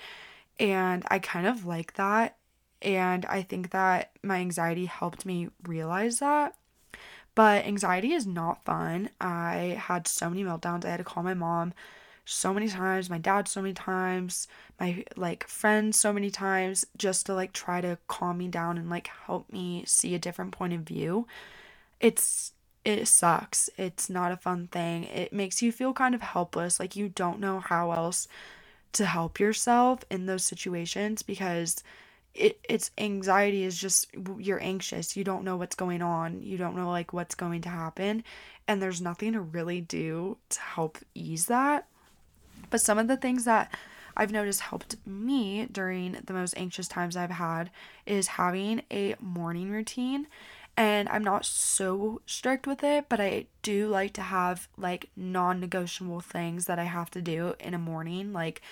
And 0.59 1.03
I 1.07 1.19
kind 1.19 1.47
of 1.47 1.65
like 1.65 1.95
that. 1.95 2.37
And 2.81 3.25
I 3.25 3.41
think 3.41 3.71
that 3.71 4.11
my 4.21 4.37
anxiety 4.37 4.85
helped 4.85 5.25
me 5.25 5.49
realize 5.67 6.19
that. 6.19 6.55
But 7.35 7.65
anxiety 7.65 8.13
is 8.13 8.27
not 8.27 8.63
fun. 8.63 9.09
I 9.19 9.79
had 9.79 10.07
so 10.07 10.29
many 10.29 10.43
meltdowns. 10.43 10.85
I 10.85 10.91
had 10.91 10.97
to 10.97 11.03
call 11.03 11.23
my 11.23 11.33
mom 11.33 11.73
so 12.25 12.53
many 12.53 12.67
times, 12.69 13.09
my 13.09 13.17
dad 13.17 13.47
so 13.47 13.61
many 13.61 13.73
times, 13.73 14.47
my 14.79 15.03
like 15.17 15.47
friends 15.47 15.97
so 15.97 16.13
many 16.13 16.29
times 16.31 16.85
just 16.97 17.25
to 17.25 17.33
like 17.33 17.53
try 17.53 17.81
to 17.81 17.97
calm 18.07 18.37
me 18.37 18.47
down 18.47 18.77
and 18.77 18.89
like 18.89 19.07
help 19.25 19.51
me 19.51 19.83
see 19.85 20.15
a 20.15 20.19
different 20.19 20.51
point 20.51 20.73
of 20.73 20.81
view. 20.81 21.27
It's 21.99 22.53
it 22.85 23.07
sucks. 23.07 23.69
It's 23.77 24.09
not 24.09 24.31
a 24.31 24.37
fun 24.37 24.67
thing. 24.67 25.05
It 25.05 25.33
makes 25.33 25.61
you 25.61 25.71
feel 25.71 25.93
kind 25.93 26.15
of 26.15 26.21
helpless, 26.21 26.79
like 26.79 26.95
you 26.95 27.09
don't 27.09 27.39
know 27.39 27.59
how 27.59 27.91
else 27.91 28.27
to 28.93 29.05
help 29.05 29.39
yourself 29.39 30.03
in 30.11 30.25
those 30.25 30.43
situations 30.43 31.23
because 31.23 31.83
it 32.33 32.59
it's 32.69 32.91
anxiety 32.97 33.63
is 33.63 33.77
just 33.77 34.07
you're 34.39 34.61
anxious. 34.63 35.15
You 35.17 35.23
don't 35.23 35.43
know 35.43 35.57
what's 35.57 35.75
going 35.75 36.01
on. 36.01 36.41
You 36.43 36.57
don't 36.57 36.75
know 36.75 36.89
like 36.89 37.13
what's 37.13 37.35
going 37.35 37.61
to 37.63 37.69
happen 37.69 38.23
and 38.67 38.81
there's 38.81 39.01
nothing 39.01 39.33
to 39.33 39.41
really 39.41 39.81
do 39.81 40.37
to 40.49 40.59
help 40.61 40.97
ease 41.15 41.47
that. 41.47 41.87
But 42.73 42.81
some 42.81 42.97
of 42.97 43.07
the 43.07 43.17
things 43.17 43.45
that 43.45 43.71
I've 44.17 44.31
noticed 44.31 44.61
helped 44.61 44.95
me 45.05 45.67
during 45.71 46.13
the 46.25 46.33
most 46.33 46.55
anxious 46.57 46.87
times 46.87 47.15
I've 47.15 47.29
had 47.29 47.69
is 48.07 48.29
having 48.29 48.81
a 48.89 49.13
morning 49.19 49.69
routine. 49.69 50.25
And 50.75 51.07
I'm 51.09 51.23
not 51.23 51.45
so 51.45 52.23
strict 52.25 52.65
with 52.65 52.83
it, 52.83 53.09
but 53.09 53.21
I 53.21 53.45
do 53.61 53.87
like 53.89 54.13
to 54.13 54.23
have 54.23 54.69
like 54.75 55.11
non 55.15 55.59
negotiable 55.59 56.19
things 56.19 56.65
that 56.65 56.79
I 56.79 56.85
have 56.85 57.11
to 57.11 57.21
do 57.21 57.53
in 57.59 57.75
a 57.75 57.77
morning, 57.77 58.33
like 58.33 58.63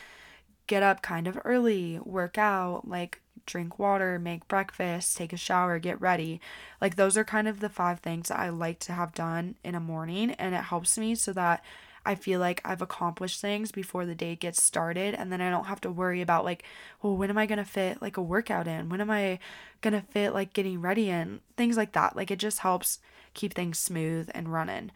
get 0.65 0.81
up 0.81 1.03
kind 1.03 1.27
of 1.27 1.39
early, 1.45 1.99
work 1.99 2.39
out, 2.39 2.87
like 2.87 3.21
drink 3.45 3.77
water, 3.77 4.17
make 4.17 4.47
breakfast, 4.47 5.15
take 5.15 5.31
a 5.31 5.37
shower, 5.37 5.77
get 5.77 6.01
ready. 6.01 6.41
Like 6.81 6.95
those 6.95 7.17
are 7.17 7.23
kind 7.23 7.47
of 7.47 7.59
the 7.59 7.69
five 7.69 7.99
things 7.99 8.29
that 8.29 8.39
I 8.39 8.49
like 8.49 8.79
to 8.79 8.93
have 8.93 9.13
done 9.13 9.57
in 9.63 9.75
a 9.75 9.79
morning, 9.79 10.31
and 10.31 10.55
it 10.55 10.63
helps 10.63 10.97
me 10.97 11.13
so 11.13 11.33
that 11.33 11.63
I 12.05 12.15
feel 12.15 12.39
like 12.39 12.61
I've 12.65 12.81
accomplished 12.81 13.41
things 13.41 13.71
before 13.71 14.05
the 14.05 14.15
day 14.15 14.35
gets 14.35 14.61
started 14.61 15.13
and 15.13 15.31
then 15.31 15.41
I 15.41 15.49
don't 15.49 15.65
have 15.65 15.81
to 15.81 15.91
worry 15.91 16.21
about 16.21 16.45
like, 16.45 16.63
well, 17.01 17.15
when 17.15 17.29
am 17.29 17.37
I 17.37 17.45
going 17.45 17.59
to 17.59 17.65
fit 17.65 18.01
like 18.01 18.17
a 18.17 18.21
workout 18.21 18.67
in? 18.67 18.89
When 18.89 19.01
am 19.01 19.11
I 19.11 19.39
going 19.81 19.93
to 19.93 20.01
fit 20.01 20.33
like 20.33 20.53
getting 20.53 20.81
ready 20.81 21.09
in? 21.09 21.41
Things 21.57 21.77
like 21.77 21.91
that. 21.91 22.15
Like 22.15 22.31
it 22.31 22.39
just 22.39 22.59
helps 22.59 22.99
keep 23.33 23.53
things 23.53 23.77
smooth 23.77 24.29
and 24.33 24.51
running. 24.51 24.91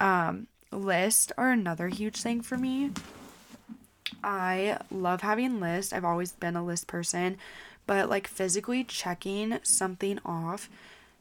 Um 0.00 0.46
lists 0.70 1.32
are 1.38 1.50
another 1.50 1.88
huge 1.88 2.20
thing 2.20 2.42
for 2.42 2.56
me. 2.58 2.90
I 4.22 4.78
love 4.90 5.22
having 5.22 5.60
lists. 5.60 5.92
I've 5.92 6.04
always 6.04 6.32
been 6.32 6.56
a 6.56 6.64
list 6.64 6.86
person, 6.86 7.36
but 7.86 8.08
like 8.08 8.26
physically 8.26 8.84
checking 8.84 9.58
something 9.62 10.18
off 10.24 10.68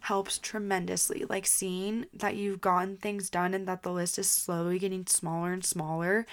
helps 0.01 0.37
tremendously. 0.37 1.25
Like 1.27 1.45
seeing 1.45 2.05
that 2.13 2.35
you've 2.35 2.61
gotten 2.61 2.97
things 2.97 3.29
done 3.29 3.53
and 3.53 3.67
that 3.67 3.83
the 3.83 3.91
list 3.91 4.19
is 4.19 4.29
slowly 4.29 4.79
getting 4.79 5.05
smaller 5.05 5.51
and 5.51 5.65
smaller 5.65 6.25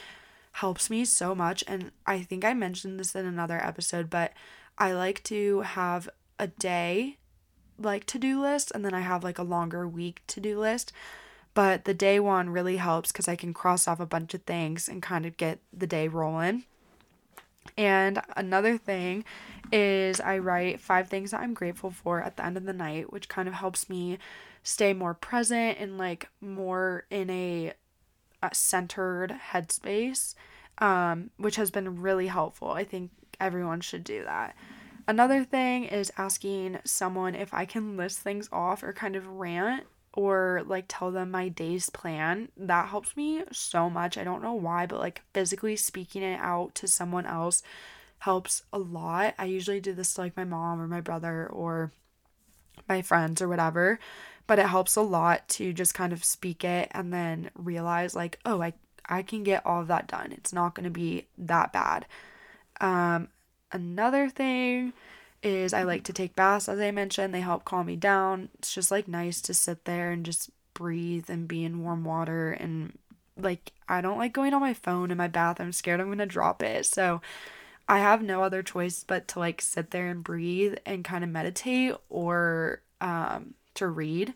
helps 0.52 0.88
me 0.88 1.04
so 1.04 1.34
much. 1.34 1.64
And 1.66 1.90
I 2.06 2.20
think 2.20 2.44
I 2.44 2.54
mentioned 2.54 3.00
this 3.00 3.14
in 3.14 3.26
another 3.26 3.62
episode, 3.62 4.08
but 4.10 4.32
I 4.78 4.92
like 4.92 5.22
to 5.24 5.62
have 5.62 6.08
a 6.38 6.48
day 6.48 7.18
like 7.78 8.04
to 8.06 8.18
do 8.18 8.40
list 8.40 8.70
and 8.72 8.84
then 8.84 8.94
I 8.94 9.00
have 9.00 9.24
like 9.24 9.38
a 9.38 9.42
longer 9.42 9.88
week 9.88 10.22
to 10.28 10.40
do 10.40 10.58
list. 10.58 10.92
But 11.54 11.84
the 11.84 11.94
day 11.94 12.18
one 12.18 12.50
really 12.50 12.78
helps 12.78 13.12
because 13.12 13.28
I 13.28 13.36
can 13.36 13.54
cross 13.54 13.86
off 13.86 14.00
a 14.00 14.06
bunch 14.06 14.34
of 14.34 14.42
things 14.42 14.88
and 14.88 15.02
kind 15.02 15.24
of 15.24 15.36
get 15.36 15.60
the 15.72 15.86
day 15.86 16.08
rolling. 16.08 16.64
And 17.76 18.20
another 18.36 18.78
thing 18.78 19.24
is 19.72 20.20
I 20.20 20.38
write 20.38 20.80
five 20.80 21.08
things 21.08 21.30
that 21.30 21.40
I'm 21.40 21.54
grateful 21.54 21.90
for 21.90 22.22
at 22.22 22.36
the 22.36 22.44
end 22.44 22.56
of 22.56 22.64
the 22.64 22.72
night, 22.72 23.12
which 23.12 23.28
kind 23.28 23.48
of 23.48 23.54
helps 23.54 23.88
me 23.88 24.18
stay 24.62 24.92
more 24.92 25.14
present 25.14 25.78
and 25.78 25.98
like 25.98 26.28
more 26.40 27.06
in 27.10 27.30
a, 27.30 27.72
a 28.42 28.54
centered 28.54 29.34
headspace, 29.52 30.34
um, 30.78 31.30
which 31.36 31.56
has 31.56 31.70
been 31.70 32.00
really 32.00 32.28
helpful. 32.28 32.70
I 32.70 32.84
think 32.84 33.10
everyone 33.40 33.80
should 33.80 34.04
do 34.04 34.24
that. 34.24 34.54
Another 35.06 35.44
thing 35.44 35.84
is 35.84 36.12
asking 36.16 36.78
someone 36.84 37.34
if 37.34 37.52
I 37.52 37.66
can 37.66 37.96
list 37.96 38.20
things 38.20 38.48
off 38.50 38.82
or 38.82 38.92
kind 38.92 39.16
of 39.16 39.26
rant 39.26 39.84
or 40.14 40.62
like 40.66 40.84
tell 40.88 41.10
them 41.10 41.30
my 41.30 41.48
day's 41.48 41.90
plan. 41.90 42.48
That 42.56 42.88
helps 42.88 43.16
me 43.16 43.42
so 43.52 43.90
much. 43.90 44.16
I 44.16 44.24
don't 44.24 44.42
know 44.42 44.54
why, 44.54 44.86
but 44.86 45.00
like 45.00 45.22
physically 45.32 45.76
speaking 45.76 46.22
it 46.22 46.38
out 46.40 46.74
to 46.76 46.88
someone 46.88 47.26
else 47.26 47.62
helps 48.20 48.62
a 48.72 48.78
lot. 48.78 49.34
I 49.38 49.46
usually 49.46 49.80
do 49.80 49.92
this 49.92 50.14
to 50.14 50.22
like 50.22 50.36
my 50.36 50.44
mom 50.44 50.80
or 50.80 50.86
my 50.86 51.00
brother 51.00 51.46
or 51.48 51.90
my 52.88 53.02
friends 53.02 53.42
or 53.42 53.48
whatever, 53.48 53.98
but 54.46 54.60
it 54.60 54.66
helps 54.66 54.94
a 54.94 55.02
lot 55.02 55.48
to 55.48 55.72
just 55.72 55.94
kind 55.94 56.12
of 56.12 56.24
speak 56.24 56.64
it 56.64 56.88
and 56.92 57.12
then 57.12 57.50
realize 57.56 58.14
like, 58.14 58.38
oh, 58.44 58.62
I 58.62 58.74
I 59.06 59.22
can 59.22 59.42
get 59.42 59.66
all 59.66 59.82
of 59.82 59.88
that 59.88 60.06
done. 60.06 60.32
It's 60.32 60.52
not 60.52 60.74
going 60.74 60.84
to 60.84 60.90
be 60.90 61.26
that 61.36 61.72
bad. 61.72 62.06
Um 62.80 63.28
another 63.72 64.28
thing 64.28 64.92
is 65.44 65.72
I 65.72 65.82
like 65.82 66.04
to 66.04 66.12
take 66.12 66.34
baths 66.34 66.68
as 66.68 66.78
I 66.78 66.90
mentioned. 66.90 67.34
They 67.34 67.40
help 67.40 67.64
calm 67.64 67.86
me 67.86 67.96
down. 67.96 68.48
It's 68.58 68.74
just 68.74 68.90
like 68.90 69.06
nice 69.06 69.40
to 69.42 69.54
sit 69.54 69.84
there 69.84 70.10
and 70.10 70.24
just 70.24 70.50
breathe 70.72 71.28
and 71.28 71.46
be 71.46 71.64
in 71.64 71.82
warm 71.82 72.04
water 72.04 72.52
and 72.52 72.98
like 73.36 73.72
I 73.88 74.00
don't 74.00 74.18
like 74.18 74.32
going 74.32 74.54
on 74.54 74.60
my 74.60 74.74
phone 74.74 75.10
in 75.10 75.18
my 75.18 75.28
bath. 75.28 75.60
I'm 75.60 75.72
scared 75.72 76.00
I'm 76.00 76.06
going 76.06 76.18
to 76.18 76.26
drop 76.26 76.62
it. 76.62 76.86
So 76.86 77.20
I 77.88 77.98
have 77.98 78.22
no 78.22 78.42
other 78.42 78.62
choice 78.62 79.04
but 79.06 79.28
to 79.28 79.38
like 79.38 79.60
sit 79.60 79.90
there 79.90 80.08
and 80.08 80.24
breathe 80.24 80.76
and 80.86 81.04
kind 81.04 81.22
of 81.22 81.30
meditate 81.30 81.94
or 82.08 82.80
um, 83.00 83.54
to 83.74 83.86
read. 83.86 84.34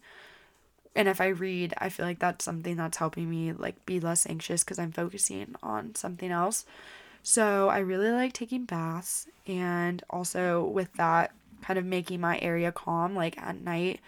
And 0.94 1.08
if 1.08 1.20
I 1.20 1.28
read, 1.28 1.74
I 1.78 1.88
feel 1.88 2.06
like 2.06 2.18
that's 2.18 2.44
something 2.44 2.76
that's 2.76 2.98
helping 2.98 3.30
me 3.30 3.52
like 3.52 3.86
be 3.86 4.00
less 4.00 4.26
anxious 4.26 4.64
because 4.64 4.78
I'm 4.78 4.92
focusing 4.92 5.54
on 5.62 5.94
something 5.94 6.30
else. 6.30 6.66
So 7.22 7.68
I 7.68 7.78
really 7.78 8.10
like 8.10 8.32
taking 8.32 8.64
baths 8.64 9.26
and 9.46 10.02
also 10.10 10.64
with 10.64 10.92
that 10.94 11.32
kind 11.62 11.78
of 11.78 11.84
making 11.84 12.20
my 12.20 12.38
area 12.40 12.70
calm 12.72 13.14
like 13.14 13.36
at 13.38 13.60
night 13.60 14.00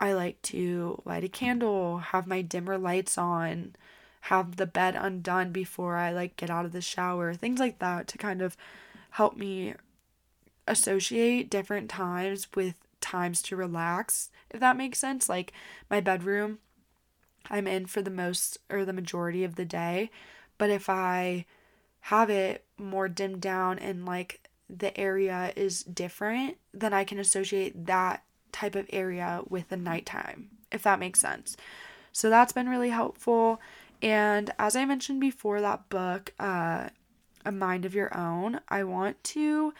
I 0.00 0.14
like 0.14 0.40
to 0.42 1.00
light 1.04 1.24
a 1.24 1.28
candle, 1.28 1.98
have 1.98 2.26
my 2.26 2.40
dimmer 2.40 2.78
lights 2.78 3.18
on, 3.18 3.76
have 4.22 4.56
the 4.56 4.66
bed 4.66 4.96
undone 4.96 5.52
before 5.52 5.96
I 5.96 6.10
like 6.10 6.36
get 6.36 6.48
out 6.48 6.64
of 6.64 6.72
the 6.72 6.80
shower, 6.80 7.34
things 7.34 7.60
like 7.60 7.78
that 7.80 8.08
to 8.08 8.18
kind 8.18 8.40
of 8.40 8.56
help 9.10 9.36
me 9.36 9.74
associate 10.66 11.50
different 11.50 11.90
times 11.90 12.48
with 12.54 12.74
times 13.02 13.42
to 13.42 13.56
relax, 13.56 14.30
if 14.50 14.58
that 14.60 14.76
makes 14.76 14.98
sense. 14.98 15.28
Like 15.28 15.52
my 15.90 16.00
bedroom, 16.00 16.60
I'm 17.50 17.66
in 17.66 17.84
for 17.84 18.00
the 18.00 18.10
most 18.10 18.56
or 18.70 18.86
the 18.86 18.94
majority 18.94 19.44
of 19.44 19.56
the 19.56 19.66
day, 19.66 20.10
but 20.56 20.70
if 20.70 20.88
I 20.88 21.44
have 22.02 22.30
it 22.30 22.64
more 22.78 23.08
dimmed 23.08 23.40
down 23.40 23.78
and 23.78 24.06
like 24.06 24.48
the 24.68 24.96
area 24.98 25.52
is 25.56 25.82
different, 25.82 26.56
then 26.72 26.92
I 26.92 27.04
can 27.04 27.18
associate 27.18 27.86
that 27.86 28.22
type 28.52 28.74
of 28.74 28.86
area 28.90 29.42
with 29.48 29.68
the 29.68 29.76
nighttime, 29.76 30.50
if 30.72 30.82
that 30.82 30.98
makes 30.98 31.20
sense. 31.20 31.56
So 32.12 32.30
that's 32.30 32.52
been 32.52 32.68
really 32.68 32.90
helpful. 32.90 33.60
And 34.02 34.50
as 34.58 34.76
I 34.76 34.84
mentioned 34.84 35.20
before, 35.20 35.60
that 35.60 35.88
book, 35.88 36.32
uh, 36.38 36.88
A 37.44 37.52
Mind 37.52 37.84
of 37.84 37.94
Your 37.94 38.16
Own, 38.16 38.60
I 38.68 38.84
want 38.84 39.22
to 39.24 39.74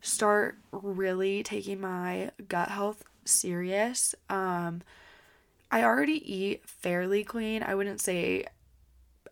start 0.00 0.58
really 0.72 1.42
taking 1.42 1.80
my 1.80 2.30
gut 2.48 2.68
health 2.68 3.04
serious. 3.24 4.14
Um, 4.28 4.82
I 5.70 5.84
already 5.84 6.32
eat 6.32 6.68
fairly 6.68 7.22
clean. 7.22 7.62
I 7.62 7.74
wouldn't 7.74 8.00
say 8.00 8.46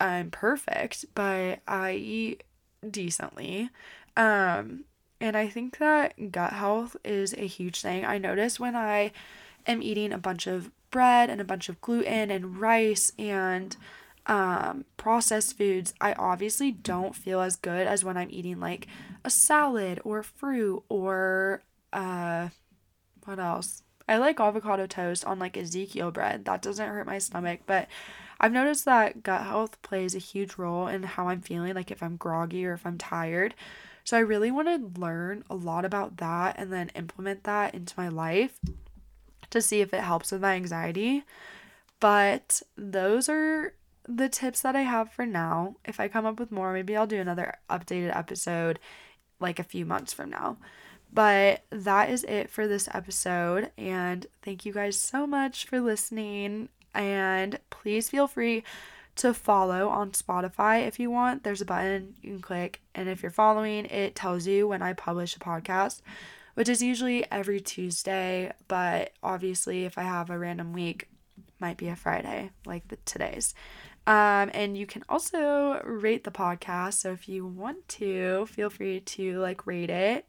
I'm 0.00 0.30
perfect, 0.30 1.04
but 1.14 1.60
I 1.66 1.92
eat 1.92 2.44
decently. 2.88 3.70
Um, 4.16 4.84
and 5.20 5.36
I 5.36 5.48
think 5.48 5.78
that 5.78 6.32
gut 6.32 6.52
health 6.52 6.96
is 7.04 7.34
a 7.34 7.46
huge 7.46 7.80
thing. 7.80 8.04
I 8.04 8.18
notice 8.18 8.60
when 8.60 8.76
I 8.76 9.12
am 9.66 9.82
eating 9.82 10.12
a 10.12 10.18
bunch 10.18 10.46
of 10.46 10.70
bread 10.90 11.28
and 11.30 11.40
a 11.40 11.44
bunch 11.44 11.68
of 11.68 11.80
gluten 11.80 12.30
and 12.30 12.60
rice 12.60 13.12
and 13.18 13.76
um, 14.26 14.84
processed 14.96 15.56
foods, 15.56 15.94
I 16.00 16.12
obviously 16.12 16.70
don't 16.70 17.16
feel 17.16 17.40
as 17.40 17.56
good 17.56 17.86
as 17.86 18.04
when 18.04 18.16
I'm 18.16 18.30
eating 18.30 18.60
like 18.60 18.86
a 19.24 19.30
salad 19.30 20.00
or 20.04 20.22
fruit 20.22 20.82
or 20.88 21.62
uh, 21.92 22.48
what 23.24 23.38
else? 23.38 23.82
I 24.08 24.16
like 24.16 24.40
avocado 24.40 24.86
toast 24.86 25.24
on 25.24 25.38
like 25.38 25.56
Ezekiel 25.56 26.10
bread. 26.10 26.44
That 26.44 26.62
doesn't 26.62 26.88
hurt 26.88 27.06
my 27.06 27.18
stomach, 27.18 27.60
but 27.66 27.88
I've 28.40 28.52
noticed 28.52 28.84
that 28.84 29.22
gut 29.22 29.42
health 29.42 29.80
plays 29.82 30.14
a 30.14 30.18
huge 30.18 30.56
role 30.56 30.86
in 30.86 31.02
how 31.02 31.28
I'm 31.28 31.40
feeling, 31.40 31.74
like 31.74 31.90
if 31.90 32.02
I'm 32.02 32.16
groggy 32.16 32.64
or 32.66 32.74
if 32.74 32.86
I'm 32.86 32.98
tired. 32.98 33.54
So 34.04 34.16
I 34.16 34.20
really 34.20 34.50
want 34.50 34.68
to 34.68 35.00
learn 35.00 35.44
a 35.50 35.54
lot 35.54 35.84
about 35.84 36.16
that 36.18 36.56
and 36.58 36.72
then 36.72 36.90
implement 36.94 37.44
that 37.44 37.74
into 37.74 37.94
my 37.96 38.08
life 38.08 38.58
to 39.50 39.60
see 39.60 39.80
if 39.80 39.92
it 39.92 40.00
helps 40.00 40.32
with 40.32 40.40
my 40.40 40.54
anxiety. 40.54 41.24
But 42.00 42.62
those 42.76 43.28
are 43.28 43.74
the 44.06 44.28
tips 44.28 44.62
that 44.62 44.76
I 44.76 44.82
have 44.82 45.12
for 45.12 45.26
now. 45.26 45.76
If 45.84 46.00
I 46.00 46.08
come 46.08 46.24
up 46.24 46.38
with 46.38 46.52
more, 46.52 46.72
maybe 46.72 46.96
I'll 46.96 47.06
do 47.06 47.20
another 47.20 47.54
updated 47.68 48.16
episode 48.16 48.78
like 49.40 49.58
a 49.58 49.64
few 49.64 49.84
months 49.84 50.12
from 50.12 50.30
now. 50.30 50.56
But 51.12 51.64
that 51.70 52.10
is 52.10 52.24
it 52.24 52.50
for 52.50 52.66
this 52.66 52.88
episode. 52.92 53.70
And 53.76 54.26
thank 54.42 54.64
you 54.64 54.72
guys 54.72 54.98
so 54.98 55.26
much 55.26 55.66
for 55.66 55.80
listening. 55.80 56.68
And 56.98 57.58
please 57.70 58.10
feel 58.10 58.26
free 58.26 58.64
to 59.16 59.32
follow 59.32 59.88
on 59.88 60.10
Spotify 60.10 60.86
if 60.86 61.00
you 61.00 61.10
want. 61.10 61.44
There's 61.44 61.60
a 61.60 61.64
button 61.64 62.14
you 62.22 62.32
can 62.32 62.40
click. 62.40 62.82
And 62.94 63.08
if 63.08 63.22
you're 63.22 63.30
following, 63.30 63.86
it 63.86 64.14
tells 64.14 64.46
you 64.46 64.68
when 64.68 64.82
I 64.82 64.92
publish 64.92 65.34
a 65.36 65.38
podcast, 65.38 66.02
which 66.54 66.68
is 66.68 66.82
usually 66.82 67.24
every 67.30 67.60
Tuesday. 67.60 68.52
But 68.66 69.12
obviously, 69.22 69.84
if 69.84 69.96
I 69.96 70.02
have 70.02 70.28
a 70.28 70.38
random 70.38 70.72
week, 70.72 71.08
might 71.60 71.76
be 71.76 71.88
a 71.88 71.96
Friday 71.96 72.50
like 72.66 72.86
the 72.88 72.96
today's. 73.04 73.54
Um, 74.06 74.50
and 74.54 74.76
you 74.76 74.86
can 74.86 75.04
also 75.08 75.82
rate 75.84 76.24
the 76.24 76.30
podcast. 76.30 76.94
So 76.94 77.12
if 77.12 77.28
you 77.28 77.46
want 77.46 77.86
to, 77.88 78.46
feel 78.46 78.70
free 78.70 79.00
to 79.00 79.38
like 79.38 79.66
rate 79.66 79.90
it. 79.90 80.26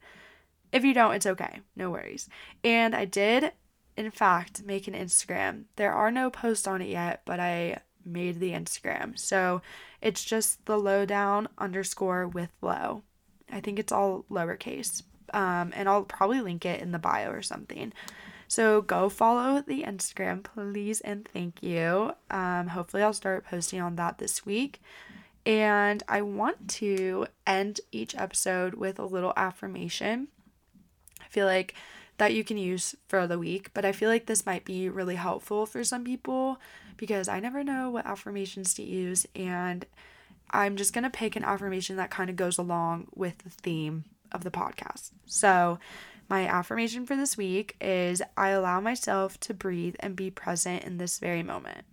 If 0.71 0.84
you 0.84 0.93
don't, 0.93 1.13
it's 1.13 1.25
okay. 1.25 1.62
No 1.75 1.89
worries. 1.89 2.29
And 2.63 2.95
I 2.95 3.05
did, 3.05 3.53
in 3.97 4.12
fact, 4.12 4.63
make 4.63 4.88
an 4.88 4.93
Instagram. 4.93 5.65
There 5.75 5.93
are 5.93 6.12
no 6.12 6.30
posts 6.30 6.67
on 6.67 6.82
it 6.82 6.89
yet, 6.89 7.21
but 7.25 7.39
I 7.39 7.80
made 8.06 8.39
the 8.39 8.52
Instagram. 8.52 9.17
So 9.17 9.62
it's 10.02 10.23
just 10.23 10.65
the 10.65 10.78
lowdown 10.78 11.47
underscore 11.58 12.28
with 12.28 12.49
low. 12.62 13.04
I 13.52 13.60
think 13.60 13.80
it's 13.80 13.91
all 13.91 14.25
lowercase. 14.30 15.04
Um, 15.34 15.71
and 15.75 15.88
I'll 15.88 16.04
probably 16.04 16.41
link 16.41 16.65
it 16.65 16.82
in 16.82 16.91
the 16.91 16.99
bio 16.99 17.30
or 17.30 17.41
something. 17.41 17.93
So 18.47 18.82
go 18.82 19.10
follow 19.10 19.62
the 19.62 19.84
Instagram, 19.84 20.43
please, 20.43 21.02
and 21.02 21.28
thank 21.28 21.62
you. 21.62 22.13
Um, 22.32 22.67
hopefully, 22.67 23.04
I'll 23.04 23.13
start 23.13 23.45
posting 23.45 23.80
on 23.80 23.95
that 23.97 24.17
this 24.17 24.43
week. 24.43 24.82
And 25.45 26.02
I 26.08 26.23
want 26.23 26.67
to 26.69 27.28
end 27.45 27.80
each 27.91 28.15
episode 28.15 28.73
with 28.73 28.97
a 28.97 29.06
little 29.06 29.34
affirmation. 29.38 30.30
I 31.21 31.25
feel 31.30 31.45
like 31.45 31.75
that 32.19 32.34
you 32.34 32.43
can 32.43 32.58
use 32.58 32.95
for 33.08 33.25
the 33.25 33.39
week, 33.39 33.71
but 33.73 33.86
I 33.86 33.93
feel 33.93 34.10
like 34.10 34.25
this 34.25 34.45
might 34.45 34.65
be 34.65 34.89
really 34.89 35.15
helpful 35.15 35.65
for 35.65 35.84
some 35.84 36.03
people 36.03 36.60
because 36.97 37.29
I 37.29 37.39
never 37.39 37.63
know 37.63 37.89
what 37.89 38.05
affirmations 38.05 38.73
to 38.75 38.84
use. 38.84 39.25
And 39.34 39.86
I'm 40.51 40.75
just 40.75 40.93
going 40.93 41.05
to 41.05 41.10
pick 41.10 41.36
an 41.36 41.45
affirmation 41.45 41.95
that 41.95 42.12
kind 42.12 42.29
of 42.29 42.36
goes 42.36 42.58
along 42.58 43.08
with 43.15 43.39
the 43.39 43.49
theme 43.49 44.03
of 44.34 44.43
the 44.43 44.51
podcast. 44.51 45.12
So, 45.25 45.79
my 46.29 46.45
affirmation 46.45 47.08
for 47.08 47.15
this 47.15 47.38
week 47.38 47.75
is 47.82 48.21
I 48.38 48.49
allow 48.49 48.79
myself 48.79 49.39
to 49.39 49.53
breathe 49.53 49.95
and 49.99 50.15
be 50.15 50.29
present 50.29 50.84
in 50.84 50.99
this 50.99 51.17
very 51.17 51.41
moment. 51.41 51.86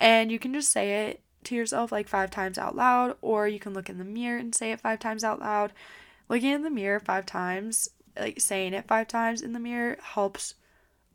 And 0.00 0.32
you 0.32 0.40
can 0.40 0.52
just 0.52 0.72
say 0.72 1.06
it 1.08 1.20
to 1.44 1.54
yourself 1.54 1.92
like 1.92 2.08
five 2.08 2.30
times 2.30 2.58
out 2.58 2.74
loud, 2.74 3.16
or 3.20 3.46
you 3.46 3.60
can 3.60 3.74
look 3.74 3.88
in 3.88 3.98
the 3.98 4.04
mirror 4.04 4.38
and 4.38 4.54
say 4.54 4.72
it 4.72 4.80
five 4.80 4.98
times 4.98 5.22
out 5.22 5.38
loud. 5.38 5.72
Looking 6.28 6.50
in 6.50 6.62
the 6.62 6.70
mirror 6.70 6.98
five 6.98 7.26
times, 7.26 7.90
like 8.18 8.40
saying 8.40 8.74
it 8.74 8.86
five 8.86 9.08
times 9.08 9.42
in 9.42 9.52
the 9.52 9.60
mirror, 9.60 9.98
helps 10.00 10.54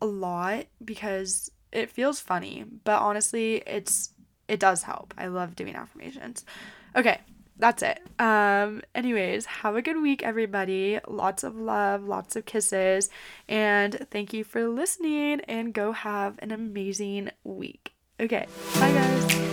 a 0.00 0.06
lot 0.06 0.66
because 0.84 1.50
it 1.72 1.90
feels 1.90 2.20
funny, 2.20 2.64
but 2.84 3.00
honestly, 3.00 3.62
it's 3.66 4.10
it 4.48 4.58
does 4.58 4.82
help. 4.82 5.14
I 5.16 5.28
love 5.28 5.54
doing 5.54 5.76
affirmations. 5.76 6.44
Okay, 6.96 7.20
that's 7.56 7.82
it. 7.82 8.00
Um, 8.18 8.82
anyways, 8.94 9.46
have 9.46 9.76
a 9.76 9.82
good 9.82 10.00
week, 10.00 10.22
everybody. 10.24 10.98
Lots 11.06 11.44
of 11.44 11.54
love, 11.54 12.04
lots 12.04 12.34
of 12.34 12.46
kisses, 12.46 13.10
and 13.48 14.06
thank 14.10 14.32
you 14.32 14.42
for 14.42 14.66
listening. 14.68 15.40
And 15.42 15.72
go 15.72 15.92
have 15.92 16.36
an 16.40 16.50
amazing 16.50 17.30
week. 17.44 17.92
Okay, 18.18 18.46
bye, 18.74 18.92
guys. 18.92 19.49